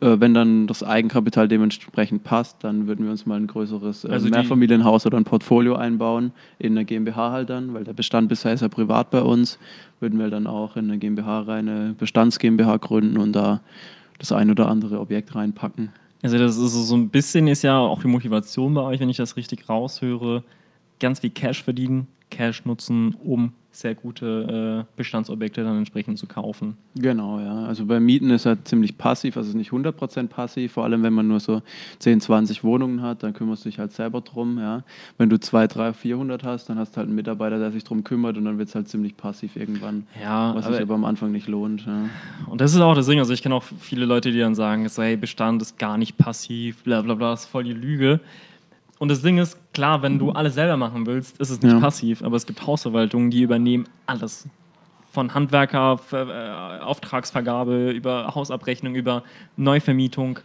wenn 0.00 0.32
dann 0.32 0.66
das 0.66 0.82
Eigenkapital 0.82 1.46
dementsprechend 1.46 2.24
passt, 2.24 2.64
dann 2.64 2.86
würden 2.86 3.04
wir 3.04 3.10
uns 3.10 3.26
mal 3.26 3.36
ein 3.36 3.46
größeres 3.46 4.04
äh, 4.04 4.08
Also 4.08 4.28
Mehrfamilienhaus 4.28 5.04
oder 5.06 5.18
ein 5.18 5.24
Portfolio 5.24 5.76
einbauen, 5.76 6.32
in 6.58 6.74
der 6.74 6.84
GmbH 6.84 7.32
halt 7.32 7.50
dann, 7.50 7.74
weil 7.74 7.84
der 7.84 7.92
Bestand 7.92 8.28
bisher 8.28 8.52
ist 8.52 8.62
ja 8.62 8.68
privat 8.68 9.10
bei 9.10 9.20
uns, 9.20 9.58
würden 10.00 10.18
wir 10.18 10.30
dann 10.30 10.46
auch 10.46 10.76
in 10.76 10.86
eine 10.86 10.98
GmbH 10.98 11.40
rein, 11.40 11.68
eine 11.68 11.94
Bestands-GmbH 11.98 12.78
gründen 12.78 13.18
und 13.18 13.32
da 13.32 13.60
das 14.18 14.32
ein 14.32 14.50
oder 14.50 14.68
andere 14.68 15.00
Objekt 15.00 15.34
reinpacken. 15.34 15.90
Also 16.22 16.38
das 16.38 16.56
ist 16.56 16.72
so 16.72 16.94
ein 16.94 17.08
bisschen 17.08 17.48
ist 17.48 17.62
ja 17.62 17.78
auch 17.78 18.02
die 18.02 18.08
Motivation 18.08 18.74
bei 18.74 18.82
euch, 18.82 19.00
wenn 19.00 19.08
ich 19.08 19.16
das 19.16 19.36
richtig 19.36 19.68
raushöre, 19.68 20.44
ganz 21.00 21.20
viel 21.20 21.30
Cash 21.30 21.62
verdienen, 21.62 22.06
Cash 22.30 22.64
nutzen, 22.64 23.16
um 23.24 23.52
sehr 23.72 23.94
gute 23.94 24.84
äh, 24.88 24.96
Bestandsobjekte 24.96 25.62
dann 25.62 25.78
entsprechend 25.78 26.18
zu 26.18 26.26
kaufen. 26.26 26.76
Genau, 26.96 27.38
ja. 27.38 27.66
Also 27.66 27.86
bei 27.86 28.00
Mieten 28.00 28.30
ist 28.30 28.44
er 28.44 28.64
ziemlich 28.64 28.98
passiv, 28.98 29.36
also 29.36 29.56
nicht 29.56 29.70
100% 29.70 30.26
passiv, 30.26 30.72
vor 30.72 30.82
allem 30.84 31.04
wenn 31.04 31.12
man 31.12 31.28
nur 31.28 31.38
so 31.38 31.62
10, 32.00 32.20
20 32.20 32.64
Wohnungen 32.64 33.00
hat, 33.00 33.22
dann 33.22 33.32
kümmerst 33.32 33.64
du 33.64 33.68
dich 33.68 33.78
halt 33.78 33.92
selber 33.92 34.22
drum, 34.22 34.58
ja. 34.58 34.82
Wenn 35.18 35.30
du 35.30 35.38
2, 35.38 35.68
3, 35.68 35.92
400 35.92 36.42
hast, 36.42 36.68
dann 36.68 36.78
hast 36.78 36.92
du 36.94 36.96
halt 36.98 37.06
einen 37.06 37.14
Mitarbeiter, 37.14 37.60
der 37.60 37.70
sich 37.70 37.84
drum 37.84 38.02
kümmert 38.02 38.36
und 38.36 38.44
dann 38.44 38.58
wird 38.58 38.68
es 38.68 38.74
halt 38.74 38.88
ziemlich 38.88 39.16
passiv 39.16 39.54
irgendwann, 39.54 40.04
Ja, 40.20 40.52
was 40.54 40.66
aber- 40.66 40.74
sich 40.74 40.82
aber 40.82 40.94
am 40.94 41.04
Anfang 41.04 41.30
nicht 41.30 41.46
lohnt. 41.46 41.86
Ja. 41.86 42.06
Und 42.48 42.60
das 42.60 42.74
ist 42.74 42.80
auch 42.80 42.94
das 42.96 43.06
Ding. 43.06 43.20
Also 43.20 43.32
ich 43.32 43.42
kenne 43.42 43.54
auch 43.54 43.62
viele 43.62 44.04
Leute, 44.04 44.32
die 44.32 44.40
dann 44.40 44.56
sagen, 44.56 44.88
hey, 44.96 45.16
Bestand 45.16 45.62
ist 45.62 45.78
gar 45.78 45.96
nicht 45.96 46.16
passiv, 46.18 46.82
bla 46.82 47.02
bla 47.02 47.14
bla, 47.14 47.30
das 47.30 47.42
ist 47.44 47.46
voll 47.50 47.64
die 47.64 47.72
Lüge. 47.72 48.18
Und 49.00 49.08
das 49.08 49.22
Ding 49.22 49.38
ist, 49.38 49.56
klar, 49.72 50.02
wenn 50.02 50.18
du 50.18 50.30
alles 50.30 50.54
selber 50.54 50.76
machen 50.76 51.06
willst, 51.06 51.40
ist 51.40 51.48
es 51.48 51.62
nicht 51.62 51.72
Ja. 51.72 51.80
passiv, 51.80 52.22
aber 52.22 52.36
es 52.36 52.44
gibt 52.46 52.66
Hausverwaltungen, 52.66 53.30
die 53.30 53.40
übernehmen 53.40 53.86
alles. 54.04 54.46
Von 55.10 55.32
Handwerker, 55.32 55.98
äh, 56.12 56.82
Auftragsvergabe, 56.82 57.92
über 57.92 58.34
Hausabrechnung, 58.34 58.94
über 58.94 59.22
Neuvermietung. 59.56 60.40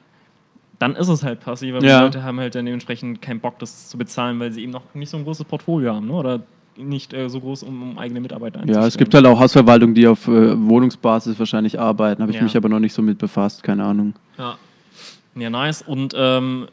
Dann 0.80 0.96
ist 0.96 1.10
es 1.10 1.22
halt 1.22 1.42
passiv, 1.42 1.76
aber 1.76 1.86
Ja. 1.86 1.98
die 2.00 2.04
Leute 2.06 2.24
haben 2.24 2.40
halt 2.40 2.56
dann 2.56 2.66
dementsprechend 2.66 3.22
keinen 3.22 3.42
Bock, 3.42 3.60
das 3.60 3.90
zu 3.90 3.98
bezahlen, 3.98 4.40
weil 4.40 4.54
sie 4.54 4.64
eben 4.64 4.72
noch 4.72 4.84
nicht 4.94 5.10
so 5.10 5.18
ein 5.18 5.26
großes 5.26 5.46
Portfolio 5.46 5.94
haben, 5.94 6.08
ne? 6.08 6.14
oder 6.14 6.40
nicht 6.78 7.14
äh, 7.14 7.30
so 7.30 7.42
groß, 7.42 7.64
um, 7.64 7.92
um 7.92 7.98
eigene 7.98 8.22
Mitarbeiter 8.22 8.66
ja, 8.66 8.88
es 8.88 8.98
gibt 8.98 9.14
halt 9.14 9.26
auch 9.26 9.38
Hausverwaltungen, 9.40 9.96
die 9.96 10.08
auf 10.08 10.28
äh, 10.30 10.58
Wohnungsbasis 10.68 11.38
wahrscheinlich 11.38 11.78
arbeiten, 11.78 12.22
habe 12.22 12.32
ich 12.32 12.38
Ja. 12.38 12.44
mich 12.44 12.56
aber 12.56 12.70
noch 12.70 12.80
nicht 12.80 12.94
so 12.94 13.02
mit 13.02 13.18
befasst, 13.18 13.64
keine 13.64 13.84
Ahnung. 13.84 14.14
Ja. 14.38 14.58
Ja, 15.36 15.50
nice. 15.50 15.82
Und 15.82 16.14
ähm, 16.18 16.68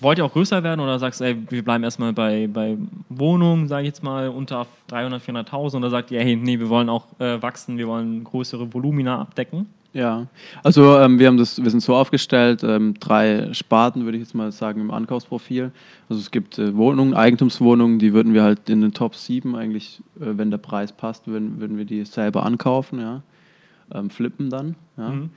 wollt 0.00 0.18
ihr 0.18 0.24
auch 0.24 0.32
größer 0.32 0.62
werden 0.62 0.80
oder 0.80 0.98
sagst 0.98 1.20
du, 1.20 1.24
ey, 1.24 1.36
wir 1.48 1.64
bleiben 1.64 1.84
erstmal 1.84 2.12
bei, 2.12 2.48
bei 2.52 2.76
Wohnungen, 3.08 3.68
sage 3.68 3.82
ich 3.82 3.88
jetzt 3.88 4.02
mal, 4.02 4.28
unter 4.28 4.66
300, 4.88 5.22
400.000 5.22 5.76
oder 5.76 5.90
sagt 5.90 6.10
ihr, 6.10 6.20
hey, 6.20 6.36
nee, 6.36 6.58
wir 6.58 6.68
wollen 6.68 6.88
auch 6.88 7.06
äh, 7.18 7.40
wachsen, 7.42 7.78
wir 7.78 7.88
wollen 7.88 8.24
größere 8.24 8.72
Volumina 8.72 9.20
abdecken? 9.20 9.66
Ja, 9.92 10.28
also 10.62 10.98
ähm, 10.98 11.18
wir 11.18 11.26
haben 11.26 11.36
das, 11.36 11.62
wir 11.62 11.68
sind 11.68 11.80
so 11.80 11.96
aufgestellt, 11.96 12.62
ähm, 12.62 12.94
drei 13.00 13.52
Sparten 13.52 14.04
würde 14.04 14.18
ich 14.18 14.22
jetzt 14.22 14.34
mal 14.34 14.52
sagen 14.52 14.80
im 14.80 14.92
Ankaufsprofil. 14.92 15.72
Also 16.08 16.20
es 16.20 16.30
gibt 16.30 16.58
äh, 16.58 16.76
Wohnungen, 16.76 17.12
Eigentumswohnungen, 17.12 17.98
die 17.98 18.12
würden 18.12 18.32
wir 18.32 18.44
halt 18.44 18.68
in 18.68 18.82
den 18.82 18.92
Top 18.92 19.16
7 19.16 19.56
eigentlich, 19.56 20.00
äh, 20.20 20.26
wenn 20.38 20.52
der 20.52 20.58
Preis 20.58 20.92
passt, 20.92 21.26
würden, 21.26 21.60
würden 21.60 21.76
wir 21.76 21.86
die 21.86 22.04
selber 22.04 22.46
ankaufen, 22.46 23.00
ja. 23.00 23.22
Ähm, 23.92 24.10
flippen 24.10 24.50
dann. 24.50 24.76
Ja. 24.96 25.08
Mhm. 25.08 25.30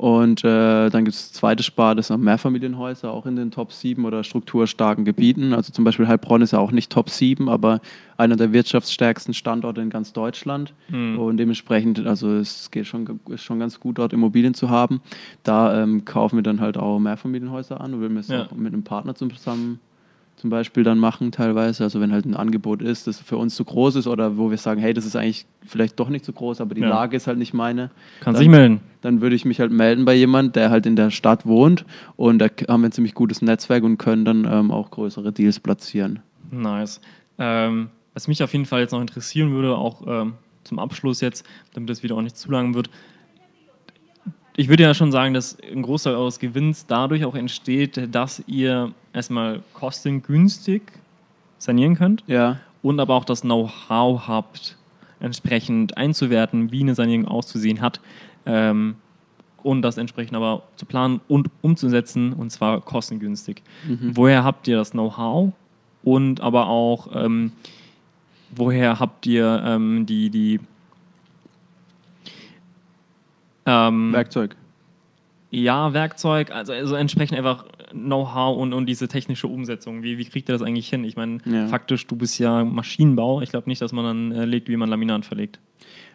Und 0.00 0.44
äh, 0.44 0.88
dann 0.88 1.04
gibt 1.04 1.14
es 1.14 1.30
zweite 1.30 1.62
Sparte, 1.62 1.96
das 1.96 2.06
sind 2.06 2.22
Mehrfamilienhäuser, 2.22 3.12
auch 3.12 3.26
in 3.26 3.36
den 3.36 3.50
Top 3.50 3.70
7 3.70 4.02
oder 4.06 4.24
strukturstarken 4.24 5.04
Gebieten. 5.04 5.52
Also 5.52 5.74
zum 5.74 5.84
Beispiel 5.84 6.08
Heilbronn 6.08 6.40
ist 6.40 6.52
ja 6.52 6.58
auch 6.58 6.72
nicht 6.72 6.90
Top 6.90 7.10
7, 7.10 7.50
aber 7.50 7.82
einer 8.16 8.36
der 8.36 8.54
wirtschaftsstärksten 8.54 9.34
Standorte 9.34 9.82
in 9.82 9.90
ganz 9.90 10.14
Deutschland. 10.14 10.72
Mhm. 10.88 11.18
Und 11.18 11.36
dementsprechend, 11.36 12.06
also 12.06 12.30
es 12.36 12.70
geht 12.70 12.86
schon, 12.86 13.20
ist 13.28 13.42
schon 13.42 13.58
ganz 13.58 13.78
gut, 13.78 13.98
dort 13.98 14.14
Immobilien 14.14 14.54
zu 14.54 14.70
haben. 14.70 15.02
Da 15.42 15.82
ähm, 15.82 16.06
kaufen 16.06 16.36
wir 16.36 16.42
dann 16.44 16.60
halt 16.62 16.78
auch 16.78 16.98
Mehrfamilienhäuser 16.98 17.78
an 17.78 17.92
und 17.92 18.00
wir 18.00 18.20
es 18.20 18.28
Ja. 18.28 18.46
auch 18.46 18.52
mit 18.52 18.72
einem 18.72 18.84
Partner 18.84 19.14
zusammen 19.14 19.80
zum 20.40 20.48
Beispiel 20.50 20.82
dann 20.84 20.98
machen 20.98 21.32
teilweise. 21.32 21.84
Also 21.84 22.00
wenn 22.00 22.12
halt 22.12 22.24
ein 22.24 22.34
Angebot 22.34 22.80
ist, 22.80 23.06
das 23.06 23.20
für 23.20 23.36
uns 23.36 23.54
zu 23.54 23.64
groß 23.64 23.96
ist 23.96 24.06
oder 24.06 24.38
wo 24.38 24.50
wir 24.50 24.56
sagen, 24.56 24.80
hey, 24.80 24.94
das 24.94 25.04
ist 25.04 25.14
eigentlich 25.14 25.44
vielleicht 25.66 26.00
doch 26.00 26.08
nicht 26.08 26.24
so 26.24 26.32
groß, 26.32 26.60
aber 26.62 26.74
die 26.74 26.80
Ja. 26.80 26.88
Lage 26.88 27.16
ist 27.16 27.26
halt 27.26 27.36
nicht 27.38 27.52
meine 27.52 27.90
Kannst 28.20 28.38
Dann- 28.38 28.44
dich 28.44 28.48
melden. 28.50 28.80
dann 29.02 29.20
würde 29.20 29.36
ich 29.36 29.44
mich 29.44 29.60
halt 29.60 29.70
melden 29.70 30.04
bei 30.06 30.14
jemand, 30.14 30.56
der 30.56 30.70
halt 30.70 30.86
in 30.86 30.96
der 30.96 31.10
Stadt 31.10 31.44
wohnt 31.44 31.84
und 32.16 32.38
da 32.38 32.46
haben 32.68 32.80
wir 32.82 32.88
ein 32.88 32.92
ziemlich 32.92 33.14
gutes 33.14 33.42
Netzwerk 33.42 33.84
und 33.84 33.98
können 33.98 34.24
dann 34.24 34.48
ähm, 34.50 34.70
auch 34.70 34.90
größere 34.90 35.30
Deals 35.30 35.60
platzieren. 35.60 36.20
Nice. 36.50 37.00
Ähm, 37.38 37.90
was 38.14 38.26
mich 38.26 38.42
auf 38.42 38.52
jeden 38.52 38.64
Fall 38.66 38.80
jetzt 38.80 38.92
noch 38.92 39.00
interessieren 39.00 39.50
würde, 39.52 39.76
auch 39.76 40.02
ähm, 40.06 40.34
zum 40.64 40.78
Abschluss 40.78 41.20
jetzt, 41.20 41.44
damit 41.74 41.90
das 41.90 42.02
wieder 42.02 42.16
auch 42.16 42.22
nicht 42.22 42.36
zu 42.38 42.50
lang 42.50 42.74
wird. 42.74 42.88
Ich 44.56 44.68
würde 44.68 44.82
ja 44.82 44.94
schon 44.94 45.12
sagen, 45.12 45.32
dass 45.32 45.56
ein 45.60 45.82
Großteil 45.82 46.14
eures 46.14 46.38
Gewinns 46.38 46.86
dadurch 46.86 47.24
auch 47.24 47.34
entsteht, 47.34 48.08
dass 48.14 48.42
ihr 48.46 48.92
erstmal 49.12 49.62
kostengünstig 49.74 50.82
sanieren 51.58 51.96
könnt 51.96 52.24
Ja, 52.26 52.58
und 52.82 53.00
aber 53.00 53.14
auch 53.14 53.24
das 53.24 53.42
Know-how 53.42 54.26
habt, 54.26 54.76
entsprechend 55.20 55.96
einzuwerten, 55.96 56.72
wie 56.72 56.80
eine 56.80 56.94
Sanierung 56.94 57.28
auszusehen 57.28 57.80
hat 57.80 58.00
ähm, 58.46 58.96
und 59.62 59.82
das 59.82 59.98
entsprechend 59.98 60.34
aber 60.34 60.62
zu 60.76 60.86
planen 60.86 61.20
und 61.28 61.50
umzusetzen 61.60 62.32
und 62.32 62.50
zwar 62.50 62.80
kostengünstig. 62.80 63.62
Woher 64.14 64.44
habt 64.44 64.66
ihr 64.66 64.78
das 64.78 64.92
Know-how 64.92 65.52
und 66.02 66.40
aber 66.40 66.68
auch 66.68 67.08
ähm, 67.14 67.52
woher 68.50 68.98
habt 68.98 69.26
ihr 69.26 69.62
ähm, 69.66 70.06
die, 70.06 70.30
die 70.30 70.60
ähm, 73.66 74.12
Werkzeug. 74.12 74.56
ja, 75.50 75.92
Werkzeug, 75.92 76.50
also, 76.50 76.72
also 76.72 76.94
entsprechend 76.94 77.36
einfach 77.38 77.64
Know-how 77.92 78.56
und, 78.56 78.72
und 78.72 78.86
diese 78.86 79.08
technische 79.08 79.48
Umsetzung. 79.48 80.02
Wie, 80.02 80.18
wie 80.18 80.24
kriegt 80.24 80.48
ihr 80.48 80.52
das 80.52 80.62
eigentlich 80.62 80.88
hin? 80.88 81.04
Ich 81.04 81.16
meine, 81.16 81.38
Ja. 81.44 81.66
faktisch, 81.66 82.06
du 82.06 82.16
bist 82.16 82.38
ja 82.38 82.64
Maschinenbau. 82.64 83.42
Ich 83.42 83.50
glaube 83.50 83.68
nicht, 83.68 83.82
dass 83.82 83.92
man 83.92 84.04
dann 84.04 84.32
äh, 84.32 84.44
legt, 84.44 84.68
wie 84.68 84.76
man 84.76 84.88
Laminat 84.88 85.24
verlegt. 85.24 85.58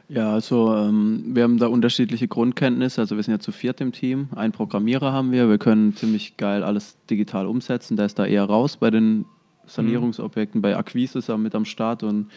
Ja, 0.07 0.31
also 0.33 0.75
ähm, 0.75 1.31
wir 1.33 1.43
haben 1.43 1.57
da 1.57 1.67
unterschiedliche 1.67 2.27
Grundkenntnisse. 2.27 3.01
Also 3.01 3.15
wir 3.15 3.23
sind 3.23 3.31
ja 3.33 3.39
zu 3.39 3.51
viert 3.51 3.81
im 3.81 3.91
Team. 3.91 4.27
Einen 4.35 4.51
Programmierer 4.53 5.11
haben 5.11 5.31
wir. 5.31 5.49
Wir 5.49 5.57
können 5.57 5.95
ziemlich 5.95 6.38
geil 6.38 6.63
alles 6.63 6.95
digital 7.09 7.47
umsetzen. 7.47 7.97
Der 7.97 8.05
ist 8.05 8.19
da 8.19 8.25
eher 8.25 8.43
raus 8.45 8.77
bei 8.77 8.91
den 8.91 9.25
Sanierungsobjekten. 9.65 10.61
Bei 10.61 10.77
Acquis 10.77 11.15
ist 11.15 11.29
er 11.29 11.38
mit 11.38 11.55
am 11.55 11.65
Start 11.65 12.03
und 12.03 12.27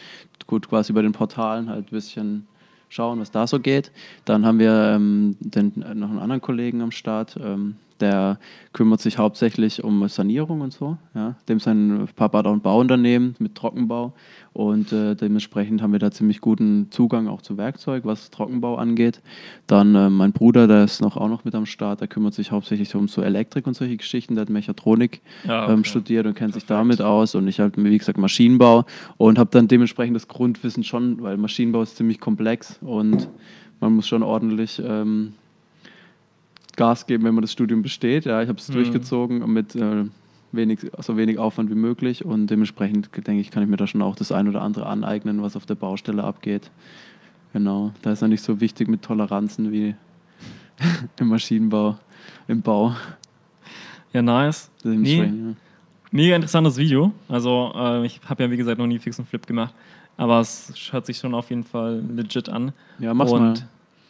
gut 0.47 0.67
quasi 0.67 0.93
bei 0.93 1.01
den 1.03 1.11
Portalen 1.11 1.69
halt 1.69 1.87
ein 1.87 1.95
bisschen 1.95 2.47
schauen, 2.89 3.19
was 3.19 3.29
da 3.29 3.45
so 3.45 3.59
geht. 3.59 3.91
Dann 4.25 4.45
haben 4.47 4.57
wir 4.57 4.93
ähm, 4.95 5.35
den, 5.39 5.81
äh, 5.83 5.93
noch 5.93 6.09
einen 6.09 6.17
anderen 6.19 6.41
Kollegen 6.41 6.81
am 6.81 6.89
Start. 6.91 7.37
Ähm, 7.39 7.75
der 8.01 8.39
kümmert 8.73 9.01
sich 9.01 9.17
hauptsächlich 9.17 9.83
um 9.83 10.07
Sanierung 10.07 10.61
und 10.61 10.73
so. 10.73 10.97
Ja. 11.15 11.35
Dem 11.47 11.59
sein 11.59 12.07
Papa 12.15 12.39
hat 12.39 12.47
auch 12.47 12.53
ein 12.53 12.61
Bauunternehmen 12.61 13.35
mit 13.39 13.55
Trockenbau 13.55 14.13
und 14.53 14.91
äh, 14.91 15.15
dementsprechend 15.15 15.81
haben 15.81 15.91
wir 15.91 15.99
da 15.99 16.11
ziemlich 16.11 16.41
guten 16.41 16.87
Zugang 16.91 17.27
auch 17.27 17.41
zu 17.41 17.57
Werkzeug, 17.57 18.05
was 18.05 18.29
Trockenbau 18.29 18.75
angeht. 18.75 19.21
Dann 19.67 19.95
äh, 19.95 20.09
mein 20.09 20.31
Bruder, 20.33 20.67
der 20.67 20.83
ist 20.83 21.01
noch 21.01 21.17
auch 21.17 21.29
noch 21.29 21.45
mit 21.45 21.55
am 21.55 21.65
Start, 21.65 22.01
der 22.01 22.07
kümmert 22.07 22.33
sich 22.33 22.51
hauptsächlich 22.51 22.93
um 22.95 23.07
so 23.07 23.21
Elektrik 23.21 23.67
und 23.67 23.73
solche 23.73 23.97
Geschichten, 23.97 24.35
der 24.35 24.43
hat 24.43 24.49
Mechatronik 24.49 25.21
Ja, 25.45 25.67
ähm, 25.67 25.79
okay. 25.79 25.89
studiert 25.89 26.25
und 26.25 26.35
kennt 26.35 26.53
sich 26.53 26.65
Perfekt. 26.65 26.99
damit 26.99 27.01
aus 27.01 27.35
und 27.35 27.47
ich 27.47 27.59
halt, 27.59 27.73
wie 27.77 27.97
gesagt, 27.97 28.17
Maschinenbau 28.17 28.85
und 29.17 29.39
habe 29.39 29.49
dann 29.51 29.67
dementsprechend 29.67 30.15
das 30.15 30.27
Grundwissen 30.27 30.83
schon, 30.83 31.21
weil 31.21 31.37
Maschinenbau 31.37 31.81
ist 31.81 31.97
ziemlich 31.97 32.19
komplex 32.19 32.79
und 32.81 33.27
man 33.79 33.93
muss 33.95 34.07
schon 34.07 34.23
ordentlich 34.23 34.81
ähm, 34.85 35.33
Gas 36.79 37.05
geben, 37.07 37.25
wenn 37.25 37.35
man 37.35 37.41
das 37.41 37.51
Studium 37.51 37.81
besteht. 37.81 38.23
Ja, 38.23 38.41
ich 38.41 38.47
habe 38.47 38.57
es 38.57 38.69
Mhm. 38.69 38.73
durchgezogen 38.73 39.51
mit 39.51 39.75
äh, 39.75 40.05
wenig, 40.53 40.79
so 40.99 41.17
wenig 41.17 41.37
Aufwand 41.37 41.69
wie 41.69 41.75
möglich 41.75 42.23
und 42.23 42.47
dementsprechend 42.47 43.09
denke 43.27 43.41
ich, 43.41 43.51
kann 43.51 43.61
ich 43.61 43.69
mir 43.69 43.75
da 43.75 43.85
schon 43.85 44.01
auch 44.01 44.15
das 44.15 44.31
ein 44.31 44.47
oder 44.47 44.61
andere 44.61 44.85
aneignen, 44.85 45.41
was 45.41 45.57
auf 45.57 45.65
der 45.65 45.75
Baustelle 45.75 46.23
abgeht. 46.23 46.71
Genau, 47.51 47.91
da 48.01 48.11
ist 48.13 48.21
ja 48.21 48.29
nicht 48.29 48.43
so 48.43 48.61
wichtig 48.61 48.87
mit 48.87 49.01
Toleranzen 49.01 49.71
wie 49.73 49.93
im 51.19 51.27
Maschinenbau, 51.27 51.97
im 52.47 52.61
Bau. 52.61 52.95
Ja, 54.13 54.21
nice. 54.21 54.71
Nee, 54.83 55.17
ja. 55.23 55.31
mega 56.11 56.35
interessantes 56.35 56.77
Video. 56.77 57.11
Also, 57.27 57.73
äh, 57.75 58.05
ich 58.05 58.21
habe 58.25 58.43
ja, 58.43 58.49
wie 58.51 58.57
gesagt, 58.57 58.77
noch 58.79 58.87
nie 58.87 58.99
Fix 58.99 59.19
und 59.19 59.27
Flip 59.27 59.45
gemacht. 59.45 59.73
Aber 60.15 60.39
es 60.39 60.71
hört 60.91 61.05
sich 61.05 61.17
schon 61.17 61.33
auf 61.33 61.49
jeden 61.49 61.63
Fall 61.63 62.01
legit 62.15 62.47
an. 62.49 62.71
Ja, 62.99 63.13
mach's 63.13 63.31
und 63.31 63.41
mal. 63.41 63.53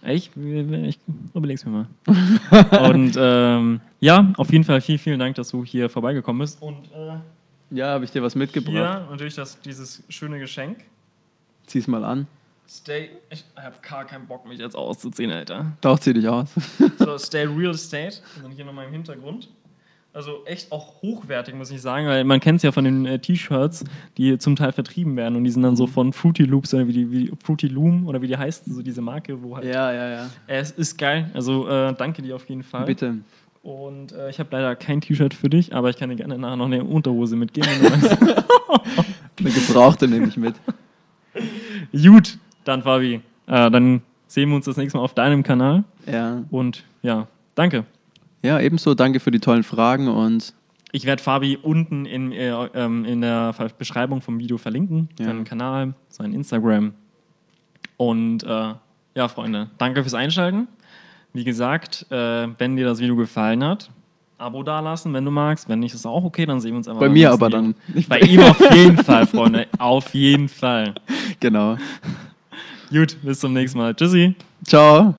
Ich, 0.05 0.31
ich 0.37 0.99
überleg's 1.33 1.65
mir 1.65 1.71
mal. 1.71 1.87
und 2.91 3.15
ähm, 3.17 3.81
ja, 3.99 4.31
auf 4.37 4.51
jeden 4.51 4.63
Fall 4.63 4.79
vielen, 4.81 4.99
vielen 4.99 5.19
Dank, 5.19 5.35
dass 5.35 5.49
du 5.49 5.63
hier 5.65 5.89
vorbeigekommen 5.89 6.39
bist. 6.41 6.61
Und 6.61 6.85
äh, 6.93 7.17
Ja, 7.75 7.87
habe 7.93 8.05
ich 8.05 8.11
dir 8.11 8.23
was 8.23 8.35
mitgebracht. 8.35 8.73
hier 8.73 9.07
natürlich 9.09 9.35
das, 9.35 9.59
dieses 9.61 10.03
schöne 10.09 10.39
Geschenk. 10.39 10.85
Zieh's 11.65 11.87
mal 11.87 12.03
an. 12.03 12.27
Stay. 12.67 13.09
Ich 13.29 13.43
habe 13.55 13.75
gar 13.81 14.05
keinen 14.05 14.27
Bock, 14.27 14.47
mich 14.47 14.59
jetzt 14.59 14.75
auszuziehen, 14.75 15.31
Alter. 15.31 15.73
Doch, 15.81 15.99
zieh 15.99 16.13
dich 16.13 16.27
aus. 16.27 16.49
So, 16.99 17.17
Stay 17.17 17.45
Real 17.45 17.71
Estate. 17.71 18.17
Und 18.37 18.43
dann 18.45 18.51
hier 18.51 18.63
nochmal 18.65 18.85
im 18.85 18.91
Hintergrund. 18.93 19.49
Also 20.11 20.43
echt 20.45 20.71
auch 20.71 21.01
hochwertig, 21.03 21.53
muss 21.53 21.69
ich 21.69 21.81
sagen, 21.81 22.07
weil 22.07 22.23
man 22.23 22.39
kennt 22.39 22.57
es 22.57 22.63
ja 22.63 22.71
von 22.71 22.83
den 22.83 23.05
äh, 23.05 23.19
T-Shirts, 23.19 23.83
die 24.17 24.39
zum 24.39 24.55
Teil 24.55 24.71
vertrieben 24.71 25.15
werden 25.15 25.35
und 25.35 25.43
die 25.43 25.51
sind 25.51 25.61
dann 25.61 25.75
so 25.75 25.85
von 25.85 26.13
Fruity 26.13 26.43
Loops 26.43 26.73
oder 26.73 26.87
wie 26.87 26.93
die 26.93 27.11
wie 27.11 27.31
Fruity 27.43 27.67
Loom 27.67 28.07
oder 28.07 28.19
wie 28.21 28.27
die 28.27 28.35
heißt, 28.35 28.65
so 28.65 28.81
diese 28.81 29.01
Marke, 29.01 29.41
wo 29.43 29.55
halt. 29.55 29.65
ja, 29.65 29.93
ja, 29.93 30.09
ja. 30.09 30.29
Äh, 30.47 30.59
es 30.59 30.71
ist 30.71 30.97
geil. 30.97 31.29
Also 31.33 31.67
äh, 31.67 31.93
danke 31.93 32.23
dir 32.23 32.35
auf 32.35 32.49
jeden 32.49 32.63
Fall. 32.63 32.85
Bitte. 32.85 33.19
Und 33.61 34.13
äh, 34.13 34.29
ich 34.29 34.39
habe 34.39 34.49
leider 34.51 34.75
kein 34.75 34.99
T-Shirt 35.01 35.33
für 35.33 35.49
dich, 35.49 35.75
aber 35.75 35.89
ich 35.89 35.97
kann 35.97 36.09
dir 36.09 36.15
gerne 36.15 36.37
nachher 36.37 36.55
noch 36.55 36.65
eine 36.65 36.83
Unterhose 36.83 37.35
mitgeben. 37.35 37.69
Eine 39.39 39.51
gebrauchte 39.51 40.07
nehme 40.07 40.27
ich 40.27 40.35
mit. 40.35 40.55
Gut, 41.93 42.37
dann 42.65 42.83
Fabi, 42.83 43.21
äh, 43.47 43.71
dann 43.71 44.01
sehen 44.27 44.49
wir 44.49 44.55
uns 44.57 44.65
das 44.65 44.75
nächste 44.75 44.97
Mal 44.97 45.03
auf 45.03 45.13
deinem 45.13 45.43
Kanal. 45.43 45.85
Ja. 46.11 46.43
Und 46.51 46.83
ja, 47.01 47.27
danke. 47.55 47.85
Ja, 48.43 48.59
ebenso. 48.59 48.93
Danke 48.93 49.19
für 49.19 49.31
die 49.31 49.39
tollen 49.39 49.63
Fragen 49.63 50.07
und 50.07 50.53
Ich 50.91 51.05
werde 51.05 51.21
Fabi 51.21 51.57
unten 51.61 52.05
in, 52.05 52.31
äh, 52.31 52.49
ähm, 52.73 53.05
in 53.05 53.21
der 53.21 53.53
Beschreibung 53.77 54.21
vom 54.21 54.39
Video 54.39 54.57
verlinken, 54.57 55.09
Ja. 55.19 55.25
seinen 55.25 55.43
Kanal, 55.43 55.93
sein 56.09 56.33
Instagram. 56.33 56.93
Und 57.97 58.43
äh, 58.43 58.73
ja, 59.15 59.27
Freunde, 59.27 59.69
danke 59.77 60.01
fürs 60.03 60.13
Einschalten. 60.13 60.67
Wie 61.33 61.43
gesagt, 61.43 62.05
äh, 62.09 62.47
wenn 62.57 62.75
dir 62.75 62.85
das 62.85 62.99
Video 62.99 63.15
gefallen 63.15 63.63
hat, 63.63 63.91
Abo 64.39 64.63
dalassen, 64.63 65.13
wenn 65.13 65.25
du 65.25 65.31
magst. 65.31 65.67
Wenn 65.67 65.79
nicht, 65.79 65.93
ist 65.93 66.05
auch 66.05 66.23
okay, 66.23 66.45
dann 66.45 66.61
sehen 66.61 66.71
wir 66.71 66.77
uns 66.77 66.87
einfach 66.87 67.01
bei 67.01 67.09
mir 67.09 67.29
aber 67.31 67.47
Video. 67.47 67.59
dann. 67.61 67.75
Nicht 67.93 68.07
Bei 68.09 68.19
ihm 68.21 68.39
auf 68.39 68.73
jeden 68.73 68.97
Fall, 68.97 69.27
Freunde. 69.27 69.67
Auf 69.77 70.13
jeden 70.13 70.47
Fall. 70.47 70.95
Genau. 71.41 71.77
Gut, 72.89 73.17
bis 73.21 73.39
zum 73.39 73.53
nächsten 73.53 73.77
Mal. 73.77 73.93
Tschüssi. 73.95 74.33
Ciao. 74.65 75.07